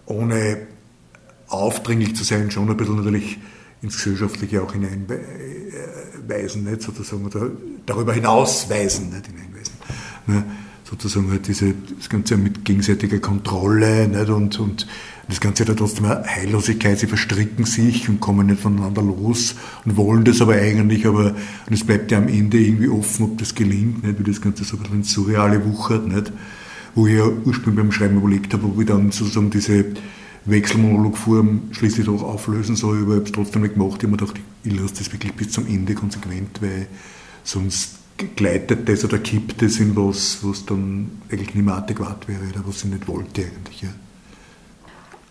ohne 0.06 0.66
aufdringlich 1.48 2.14
zu 2.14 2.24
sein, 2.24 2.50
schon 2.50 2.70
ein 2.70 2.76
bisschen 2.76 2.96
natürlich 2.96 3.38
ins 3.82 3.96
Gesellschaftliche 3.96 4.62
auch 4.62 4.72
hineinweisen, 4.72 6.64
nicht? 6.64 6.82
sozusagen, 6.82 7.24
oder 7.26 7.50
darüber 7.86 8.12
hinausweisen, 8.12 9.10
nicht 9.10 9.26
hineinweisen. 9.26 9.74
Nicht? 10.26 10.44
sozusagen 10.88 11.30
halt 11.30 11.46
diese, 11.46 11.74
das 11.98 12.08
Ganze 12.08 12.36
mit 12.36 12.64
gegenseitiger 12.64 13.18
Kontrolle 13.18 14.08
nicht? 14.08 14.30
Und, 14.30 14.58
und 14.58 14.86
das 15.28 15.40
Ganze 15.40 15.66
hat 15.66 15.76
trotzdem 15.76 16.06
eine 16.06 16.24
Heillosigkeit, 16.24 16.98
sie 16.98 17.06
verstricken 17.06 17.66
sich 17.66 18.08
und 18.08 18.20
kommen 18.20 18.46
nicht 18.46 18.60
voneinander 18.60 19.02
los 19.02 19.54
und 19.84 19.96
wollen 19.96 20.24
das 20.24 20.40
aber 20.40 20.54
eigentlich, 20.54 21.06
aber 21.06 21.36
es 21.70 21.84
bleibt 21.84 22.10
ja 22.10 22.18
am 22.18 22.28
Ende 22.28 22.58
irgendwie 22.58 22.88
offen, 22.88 23.24
ob 23.26 23.38
das 23.38 23.54
gelingt, 23.54 24.02
nicht? 24.04 24.18
wie 24.18 24.24
das 24.24 24.40
Ganze 24.40 24.64
so 24.64 24.78
ein 24.90 25.02
Surreale 25.02 25.64
wuchert, 25.66 26.08
nicht? 26.08 26.32
wo 26.94 27.06
ich 27.06 27.16
ja 27.18 27.26
ursprünglich 27.26 27.84
beim 27.84 27.92
Schreiben 27.92 28.16
überlegt 28.16 28.54
habe, 28.54 28.64
ob 28.64 28.80
ich 28.80 28.86
dann 28.86 29.10
sozusagen 29.10 29.50
diese 29.50 29.84
Wechselmonologform 30.48 31.68
schließlich 31.72 32.06
doch 32.06 32.22
auflösen 32.22 32.76
soll, 32.76 33.02
aber 33.02 33.12
ich 33.12 33.16
habe 33.16 33.26
es 33.26 33.32
trotzdem 33.32 33.62
nicht 33.62 33.74
gemacht. 33.74 33.96
Ich 33.98 34.04
habe 34.04 34.12
mir 34.12 34.16
gedacht, 34.16 34.40
ich 34.64 34.78
lasse 34.78 34.94
das 34.98 35.12
wirklich 35.12 35.32
bis 35.34 35.50
zum 35.50 35.66
Ende 35.66 35.94
konsequent, 35.94 36.60
weil 36.60 36.86
sonst 37.44 37.98
gleitet 38.36 38.88
das 38.88 39.04
oder 39.04 39.18
kippt 39.18 39.62
das 39.62 39.78
in 39.78 39.94
was, 39.94 40.38
was 40.42 40.64
dann 40.66 41.10
eigentlich 41.30 41.54
nicht 41.54 41.64
mehr 41.64 41.76
adäquat 41.76 42.26
wäre 42.28 42.40
oder 42.50 42.64
was 42.66 42.84
ich 42.84 42.90
nicht 42.90 43.06
wollte 43.06 43.42
eigentlich. 43.42 43.82
Ja. 43.82 43.90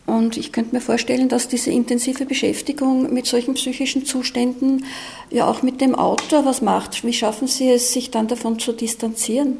Und 0.05 0.37
ich 0.37 0.53
könnte 0.53 0.73
mir 0.73 0.81
vorstellen, 0.81 1.27
dass 1.27 1.49
diese 1.49 1.69
intensive 1.69 2.25
Beschäftigung 2.25 3.13
mit 3.13 3.25
solchen 3.25 3.55
psychischen 3.55 4.05
Zuständen 4.05 4.85
ja 5.29 5.45
auch 5.45 5.63
mit 5.63 5.81
dem 5.81 5.95
Autor 5.95 6.45
was 6.45 6.61
macht. 6.61 7.03
Wie 7.03 7.11
schaffen 7.11 7.47
Sie 7.47 7.69
es, 7.69 7.91
sich 7.91 8.09
dann 8.09 8.29
davon 8.29 8.57
zu 8.57 8.71
distanzieren? 8.71 9.57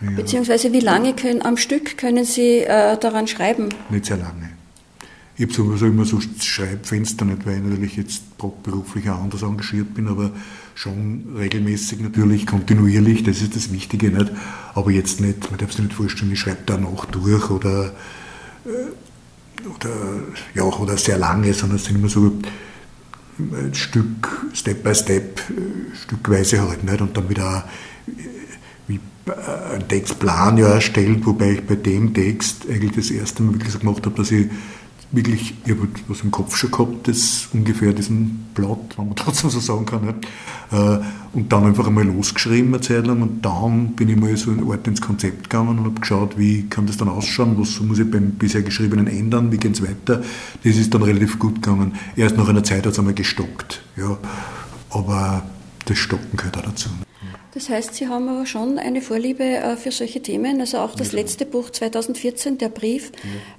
Ja. 0.00 0.10
Beziehungsweise 0.10 0.72
wie 0.72 0.80
lange 0.80 1.14
können, 1.14 1.42
am 1.42 1.56
Stück 1.56 1.98
können 1.98 2.24
Sie 2.24 2.58
äh, 2.58 2.96
daran 2.98 3.26
schreiben? 3.26 3.68
Nicht 3.90 4.06
sehr 4.06 4.16
lange. 4.16 4.50
Ich 5.36 5.44
habe 5.44 5.52
sowieso 5.52 5.86
immer 5.86 6.04
so 6.04 6.20
Schreibfenster, 6.40 7.24
nicht 7.24 7.46
weil 7.46 7.58
ich 7.58 7.62
natürlich 7.62 7.96
jetzt 7.96 8.22
beruflich 8.38 9.08
auch 9.08 9.22
anders 9.22 9.42
engagiert 9.42 9.94
bin, 9.94 10.08
aber 10.08 10.32
schon 10.74 11.36
regelmäßig 11.36 12.00
natürlich, 12.00 12.46
kontinuierlich, 12.46 13.22
das 13.22 13.40
ist 13.40 13.54
das 13.54 13.72
Wichtige, 13.72 14.10
nicht? 14.10 14.32
aber 14.74 14.90
jetzt 14.90 15.20
nicht, 15.20 15.48
man 15.50 15.58
darf 15.58 15.72
sich 15.72 15.84
nicht 15.84 15.94
vorstellen, 15.94 16.32
ich 16.32 16.40
schreibe 16.40 16.62
da 16.66 16.76
noch 16.76 17.04
durch 17.04 17.50
oder, 17.50 17.92
äh, 18.64 19.68
oder, 19.76 19.90
ja, 20.54 20.64
oder 20.64 20.96
sehr 20.96 21.18
lange, 21.18 21.54
sondern 21.54 21.76
es 21.76 21.84
sind 21.84 21.96
immer 21.96 22.08
so 22.08 22.32
ein 23.38 23.74
Stück, 23.74 24.28
Step 24.54 24.82
by 24.82 24.94
Step, 24.94 25.40
äh, 25.50 25.96
stückweise 25.96 26.68
halt, 26.68 26.82
nicht? 26.82 27.00
und 27.00 27.16
dann 27.16 27.28
wieder 27.28 27.68
äh, 29.28 29.32
wie 29.70 29.74
ein 29.74 29.88
Textplan 29.88 30.58
ja 30.58 30.68
erstellt, 30.68 31.24
wobei 31.26 31.52
ich 31.52 31.66
bei 31.66 31.76
dem 31.76 32.14
Text 32.14 32.66
eigentlich 32.68 32.92
das 32.92 33.10
erste 33.10 33.42
Mal 33.42 33.54
wirklich 33.54 33.72
so 33.72 33.78
gemacht 33.78 34.04
habe, 34.06 34.16
dass 34.16 34.30
ich 34.30 34.48
wirklich, 35.10 35.54
ich 35.64 35.70
habe 35.70 35.88
was 36.08 36.20
im 36.20 36.30
Kopf 36.30 36.56
schon 36.56 36.70
gehabt, 36.70 37.08
das 37.08 37.48
ungefähr 37.52 37.92
diesen 37.92 38.46
Plot, 38.54 38.96
wenn 38.96 39.06
man 39.06 39.16
trotzdem 39.16 39.50
so 39.50 39.60
sagen 39.60 39.86
kann. 39.86 40.08
Äh, 40.70 41.04
und 41.32 41.52
dann 41.52 41.64
einfach 41.64 41.86
einmal 41.86 42.04
losgeschrieben 42.04 42.74
eine 42.74 42.80
Zeit 42.80 43.06
lang 43.06 43.22
und 43.22 43.42
dann 43.44 43.94
bin 43.94 44.08
ich 44.08 44.16
mal 44.16 44.36
so 44.36 44.50
in 44.50 44.62
Ort 44.64 44.86
ins 44.86 45.00
Konzept 45.00 45.44
gegangen 45.50 45.78
und 45.78 45.84
habe 45.84 46.00
geschaut, 46.00 46.38
wie 46.38 46.68
kann 46.68 46.86
das 46.86 46.96
dann 46.96 47.08
ausschauen, 47.08 47.58
was 47.58 47.80
muss 47.80 47.98
ich 47.98 48.10
beim 48.10 48.32
bisher 48.32 48.62
Geschriebenen 48.62 49.06
ändern, 49.06 49.50
wie 49.52 49.56
geht 49.56 49.74
es 49.74 49.82
weiter. 49.82 50.22
Das 50.64 50.76
ist 50.76 50.92
dann 50.92 51.02
relativ 51.02 51.38
gut 51.38 51.62
gegangen. 51.62 51.94
Erst 52.16 52.36
nach 52.36 52.48
einer 52.48 52.64
Zeit 52.64 52.84
hat 52.84 52.92
es 52.92 52.98
einmal 52.98 53.14
gestockt. 53.14 53.82
Ja. 53.96 54.18
Aber 54.90 55.42
das 55.84 55.98
Stocken 55.98 56.36
gehört 56.36 56.58
auch 56.58 56.62
dazu. 56.62 56.88
Das 57.58 57.70
heißt, 57.70 57.94
Sie 57.94 58.06
haben 58.06 58.28
aber 58.28 58.46
schon 58.46 58.78
eine 58.78 59.02
Vorliebe 59.02 59.42
äh, 59.42 59.76
für 59.76 59.90
solche 59.90 60.22
Themen. 60.22 60.60
Also 60.60 60.78
auch 60.78 60.94
das 60.94 61.10
letzte 61.10 61.44
Buch 61.44 61.70
2014, 61.70 62.56
der 62.56 62.68
Brief, 62.68 63.10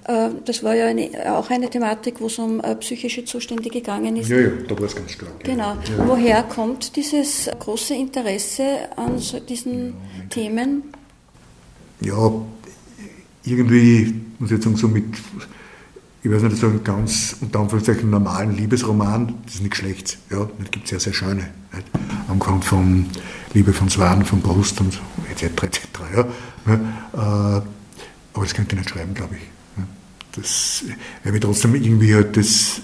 ja. 0.08 0.32
das 0.46 0.64
war 0.64 0.74
ja 0.74 0.86
eine, 0.86 1.10
auch 1.36 1.50
eine 1.50 1.70
Thematik, 1.70 2.22
wo 2.22 2.28
es 2.28 2.40
um 2.40 2.62
äh, 2.62 2.76
psychische 2.78 3.26
Zustände 3.26 3.70
gegangen 3.70 4.16
ist. 4.16 4.30
Ja, 4.30 4.40
ja, 4.40 4.52
da 4.66 4.78
war 4.78 4.86
es 4.86 4.96
ganz 4.96 5.12
stark. 5.12 5.44
Genau. 5.44 5.72
Ja. 5.72 6.08
Woher 6.08 6.44
kommt 6.44 6.96
dieses 6.96 7.50
große 7.60 7.94
Interesse 7.94 8.64
an 8.96 9.20
so 9.20 9.38
diesen 9.42 9.88
ja, 9.88 9.94
Themen? 10.30 10.84
Ja, 12.00 12.32
irgendwie, 13.44 14.14
muss 14.40 14.50
ich 14.50 14.56
jetzt 14.56 14.64
sagen, 14.64 14.78
so 14.78 14.88
mit 14.88 15.04
ich 16.22 16.32
weiß 16.32 16.42
nicht, 16.44 16.58
so 16.58 16.68
einen 16.68 16.84
ganz 16.84 17.38
unter 17.40 17.60
Anführungszeichen 17.60 18.10
normalen 18.10 18.56
Liebesroman, 18.56 19.36
das 19.46 19.56
ist 19.56 19.62
nichts 19.62 19.78
Schlechtes. 19.78 20.18
Ja, 20.30 20.50
es 20.62 20.72
gibt 20.72 20.88
sehr, 20.88 21.00
sehr 21.00 21.14
schöne. 21.14 21.50
Nicht? 21.74 21.88
Angefangen 22.28 22.62
von 22.62 23.06
Liebe 23.54 23.74
von 23.74 23.90
Swan, 23.90 24.26
von 24.26 24.42
Brust 24.42 24.82
und 24.82 24.94
so, 24.94 25.00
etc. 25.32 25.64
etc. 25.64 25.82
Ja. 26.16 26.22
Äh, 26.74 27.62
aber 28.34 28.46
das 28.46 28.54
könnte 28.54 28.76
ich 28.76 28.82
nicht 28.82 28.90
schreiben, 28.90 29.14
glaube 29.14 29.36
ich. 29.36 29.42
Das, 30.34 30.84
weil 31.24 31.34
wir 31.34 31.42
trotzdem 31.42 31.74
irgendwie 31.74 32.14
halt 32.14 32.38
das 32.38 32.82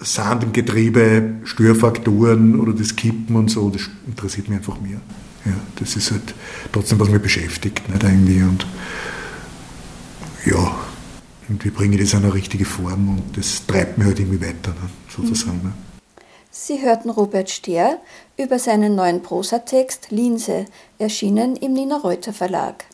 Sand 0.00 0.42
im 0.42 0.52
Getriebe, 0.52 1.34
Störfaktoren 1.44 2.58
oder 2.58 2.72
das 2.72 2.96
Kippen 2.96 3.36
und 3.36 3.50
so, 3.50 3.70
das 3.70 3.82
interessiert 4.06 4.48
mich 4.48 4.58
einfach 4.58 4.80
mehr. 4.80 5.00
Ja, 5.44 5.52
das 5.76 5.96
ist 5.96 6.10
halt 6.10 6.34
trotzdem, 6.72 6.98
was 6.98 7.08
mich 7.08 7.22
beschäftigt, 7.22 7.88
nicht 7.88 8.02
irgendwie. 8.02 8.42
Und 8.42 8.66
ja, 10.44 10.76
und 11.48 11.64
wie 11.64 11.70
bringe 11.70 11.96
ich 11.96 12.02
das 12.02 12.12
in 12.12 12.24
eine 12.24 12.34
richtige 12.34 12.64
Form 12.64 13.08
und 13.10 13.36
das 13.36 13.66
treibt 13.66 13.98
mich 13.98 14.06
halt 14.06 14.18
irgendwie 14.20 14.40
weiter, 14.40 14.70
ne, 14.70 14.90
sozusagen. 15.08 15.60
Ne. 15.62 15.72
Sie 16.50 16.82
hörten 16.82 17.10
Robert 17.10 17.50
Stehr 17.50 17.98
über 18.36 18.58
seinen 18.58 18.94
neuen 18.94 19.22
Prosatext 19.22 20.10
Linse, 20.10 20.66
erschienen 20.98 21.56
im 21.56 21.72
Nina 21.72 21.98
Reuter 21.98 22.32
Verlag. 22.32 22.84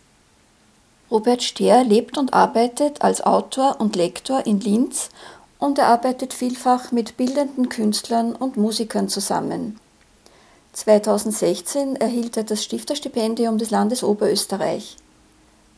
Robert 1.10 1.42
Stehr 1.42 1.84
lebt 1.84 2.18
und 2.18 2.34
arbeitet 2.34 3.02
als 3.02 3.20
Autor 3.20 3.80
und 3.80 3.94
Lektor 3.94 4.46
in 4.46 4.60
Linz 4.60 5.10
und 5.58 5.78
er 5.78 5.86
arbeitet 5.86 6.32
vielfach 6.32 6.92
mit 6.92 7.16
bildenden 7.16 7.68
Künstlern 7.68 8.34
und 8.34 8.56
Musikern 8.56 9.08
zusammen. 9.08 9.78
2016 10.72 11.96
erhielt 11.96 12.36
er 12.36 12.44
das 12.44 12.64
Stifterstipendium 12.64 13.58
des 13.58 13.70
Landes 13.70 14.02
Oberösterreich. 14.02 14.96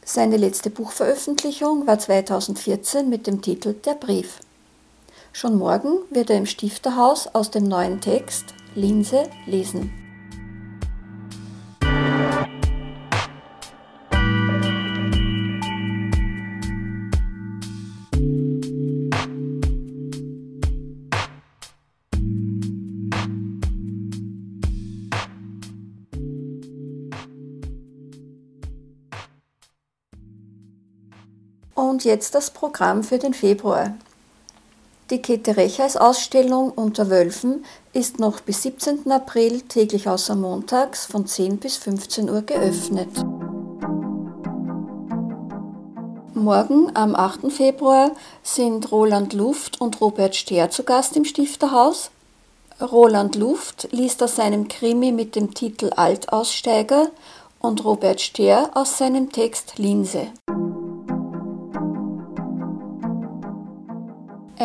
Seine 0.08 0.36
letzte 0.36 0.70
Buchveröffentlichung 0.70 1.88
war 1.88 1.98
2014 1.98 3.08
mit 3.08 3.26
dem 3.26 3.42
Titel 3.42 3.74
Der 3.74 3.94
Brief. 3.94 4.38
Schon 5.32 5.58
morgen 5.58 5.98
wird 6.10 6.30
er 6.30 6.38
im 6.38 6.46
Stifterhaus 6.46 7.26
aus 7.26 7.50
dem 7.50 7.64
neuen 7.64 8.00
Text 8.00 8.54
Linse 8.76 9.24
lesen. 9.46 10.05
Und 31.96 32.04
jetzt 32.04 32.34
das 32.34 32.50
Programm 32.50 33.02
für 33.02 33.16
den 33.16 33.32
Februar. 33.32 33.94
Die 35.08 35.22
Käthe 35.22 35.56
Rechers 35.56 35.96
Ausstellung 35.96 36.70
unter 36.70 37.08
Wölfen 37.08 37.64
ist 37.94 38.18
noch 38.18 38.40
bis 38.40 38.64
17. 38.64 39.10
April 39.10 39.62
täglich 39.62 40.06
außer 40.06 40.34
montags 40.34 41.06
von 41.06 41.26
10 41.26 41.56
bis 41.56 41.78
15 41.78 42.28
Uhr 42.28 42.42
geöffnet. 42.42 43.08
Morgen 46.34 46.94
am 46.94 47.14
8. 47.14 47.50
Februar 47.50 48.10
sind 48.42 48.92
Roland 48.92 49.32
Luft 49.32 49.80
und 49.80 49.98
Robert 50.02 50.36
Stehr 50.36 50.68
zu 50.68 50.82
Gast 50.82 51.16
im 51.16 51.24
Stifterhaus. 51.24 52.10
Roland 52.78 53.36
Luft 53.36 53.88
liest 53.90 54.22
aus 54.22 54.36
seinem 54.36 54.68
Krimi 54.68 55.12
mit 55.12 55.34
dem 55.34 55.54
Titel 55.54 55.92
Altaussteiger 55.96 57.10
und 57.58 57.86
Robert 57.86 58.20
Stehr 58.20 58.68
aus 58.74 58.98
seinem 58.98 59.32
Text 59.32 59.78
Linse. 59.78 60.26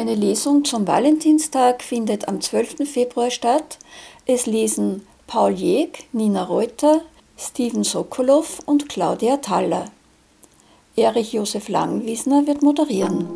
Eine 0.01 0.15
Lesung 0.15 0.65
zum 0.65 0.87
Valentinstag 0.87 1.83
findet 1.83 2.27
am 2.27 2.41
12. 2.41 2.89
Februar 2.91 3.29
statt. 3.29 3.77
Es 4.25 4.47
lesen 4.47 5.05
Paul 5.27 5.51
Jeg, 5.53 6.05
Nina 6.11 6.43
Reuter, 6.43 7.01
Steven 7.37 7.83
Sokolow 7.83 8.63
und 8.65 8.89
Claudia 8.89 9.37
Thaller. 9.37 9.91
Erich 10.95 11.33
Josef 11.33 11.69
Langwiesner 11.69 12.47
wird 12.47 12.63
moderieren. 12.63 13.27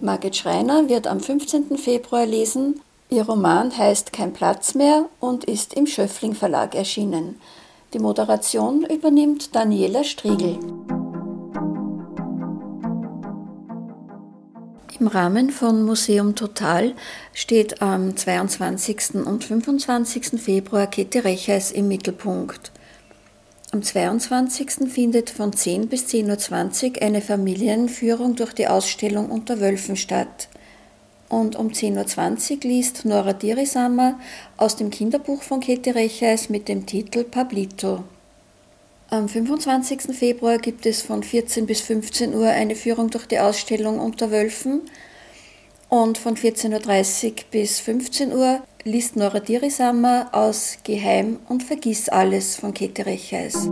Margit 0.00 0.36
Schreiner 0.36 0.88
wird 0.88 1.08
am 1.08 1.18
15. 1.18 1.76
Februar 1.76 2.26
lesen. 2.26 2.80
Ihr 3.10 3.24
Roman 3.24 3.76
heißt 3.76 4.12
Kein 4.12 4.32
Platz 4.32 4.76
mehr 4.76 5.06
und 5.18 5.42
ist 5.42 5.74
im 5.74 5.88
Schöffling 5.88 6.36
Verlag 6.36 6.76
erschienen. 6.76 7.40
Die 7.92 7.98
Moderation 7.98 8.84
übernimmt 8.84 9.52
Daniela 9.52 10.04
Striegel. 10.04 10.60
Im 15.00 15.06
Rahmen 15.06 15.50
von 15.50 15.84
Museum 15.84 16.34
Total 16.34 16.92
steht 17.32 17.80
am 17.80 18.14
22. 18.14 19.14
und 19.24 19.42
25. 19.42 20.40
Februar 20.40 20.86
Käthe 20.86 21.24
Recheis 21.24 21.70
im 21.70 21.88
Mittelpunkt. 21.88 22.72
Am 23.72 23.82
22. 23.82 24.90
findet 24.90 25.30
von 25.30 25.54
10 25.54 25.88
bis 25.88 26.08
10.20 26.08 26.96
Uhr 26.96 27.02
eine 27.02 27.22
Familienführung 27.22 28.36
durch 28.36 28.52
die 28.52 28.68
Ausstellung 28.68 29.30
Unter 29.30 29.60
Wölfen 29.60 29.96
statt. 29.96 30.48
Und 31.30 31.56
um 31.56 31.68
10.20 31.68 32.56
Uhr 32.56 32.70
liest 32.70 33.04
Nora 33.06 33.32
Dirisamer 33.32 34.20
aus 34.58 34.76
dem 34.76 34.90
Kinderbuch 34.90 35.42
von 35.42 35.60
Käthe 35.60 35.94
Recheis 35.94 36.50
mit 36.50 36.68
dem 36.68 36.84
Titel 36.84 37.24
Pablito. 37.24 38.04
Am 39.12 39.28
25. 39.28 40.16
Februar 40.16 40.56
gibt 40.56 40.86
es 40.86 41.02
von 41.02 41.22
14 41.22 41.66
bis 41.66 41.82
15 41.82 42.34
Uhr 42.34 42.48
eine 42.48 42.74
Führung 42.74 43.10
durch 43.10 43.26
die 43.26 43.40
Ausstellung 43.40 44.00
Unter 44.00 44.30
Wölfen 44.30 44.88
und 45.90 46.16
von 46.16 46.34
14.30 46.34 47.26
Uhr 47.26 47.34
bis 47.50 47.78
15 47.80 48.32
Uhr 48.32 48.62
liest 48.84 49.16
Nora 49.16 49.40
Dirisamer 49.40 50.30
aus 50.32 50.78
Geheim 50.82 51.40
und 51.50 51.62
Vergiss 51.62 52.08
alles 52.08 52.56
von 52.56 52.72
Käthe 52.72 53.04
Recheis. 53.04 53.68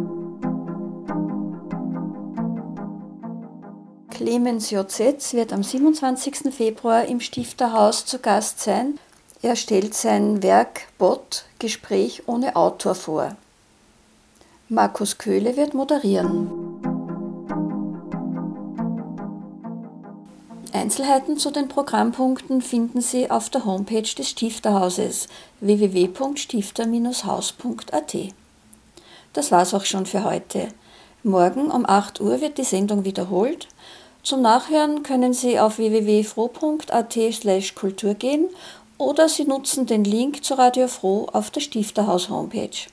Clemens 4.11 4.71
Jozetz 4.71 5.33
wird 5.33 5.55
am 5.55 5.63
27. 5.63 6.55
Februar 6.55 7.07
im 7.07 7.21
Stifterhaus 7.21 8.05
zu 8.05 8.19
Gast 8.19 8.61
sein. 8.61 8.99
Er 9.41 9.57
stellt 9.57 9.95
sein 9.95 10.43
Werk 10.43 10.83
Bot 10.99 11.47
Gespräch 11.59 12.25
ohne 12.27 12.57
Autor 12.57 12.95
vor. 12.95 13.37
Markus 14.73 15.19
Köhle 15.19 15.57
wird 15.57 15.75
moderieren. 15.75 16.49
Einzelheiten 20.73 21.39
zu 21.39 21.51
den 21.51 21.67
Programmpunkten 21.67 22.63
finden 22.63 23.01
Sie 23.01 23.33
auf 23.33 23.51
der 23.51 23.65
Homepage 23.65 24.03
des 24.03 24.29
Stifterhauses 24.29 25.27
www.stifter-haus.at. 25.59 28.17
Das 29.33 29.51
war's 29.51 29.75
auch 29.75 29.85
schon 29.85 30.07
für 30.07 30.23
heute. 30.23 30.69
Morgen 31.25 31.73
um 31.73 31.85
8 31.85 32.21
Uhr 32.21 32.41
wird 32.41 32.57
die 32.57 32.63
Sendung 32.63 33.05
wiederholt. 33.05 33.67
Zum 34.23 34.41
Nachhören 34.41 35.03
können 35.03 35.33
Sie 35.33 35.59
auf 35.59 35.79
www.fro.at/kultur 35.79 38.15
gehen 38.15 38.49
oder 38.99 39.29
Sie 39.29 39.47
nutzen 39.47 39.87
den 39.87 40.05
Link 40.05 40.45
zu 40.45 40.55
Radio 40.55 40.87
Froh 40.87 41.27
auf 41.33 41.51
der 41.51 41.61
Stifterhaus 41.61 42.29
Homepage. 42.29 42.87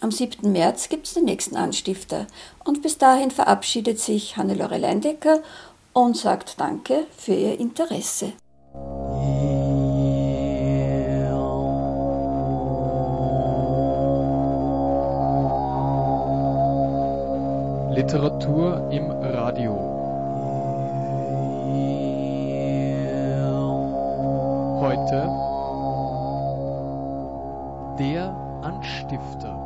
Am 0.00 0.12
7. 0.12 0.52
März 0.52 0.88
gibt 0.88 1.08
es 1.08 1.14
den 1.14 1.24
nächsten 1.24 1.56
Anstifter 1.56 2.28
und 2.64 2.82
bis 2.82 2.98
dahin 2.98 3.32
verabschiedet 3.32 3.98
sich 3.98 4.36
Hannelore 4.36 4.78
Leindecker 4.78 5.40
und 5.92 6.16
sagt 6.16 6.60
Danke 6.60 7.06
für 7.16 7.34
Ihr 7.34 7.58
Interesse. 7.58 8.32
Literatur 17.90 18.88
im 18.92 19.10
Radio. 19.10 19.74
Heute 24.80 25.28
der 27.98 28.30
Anstifter. 28.62 29.57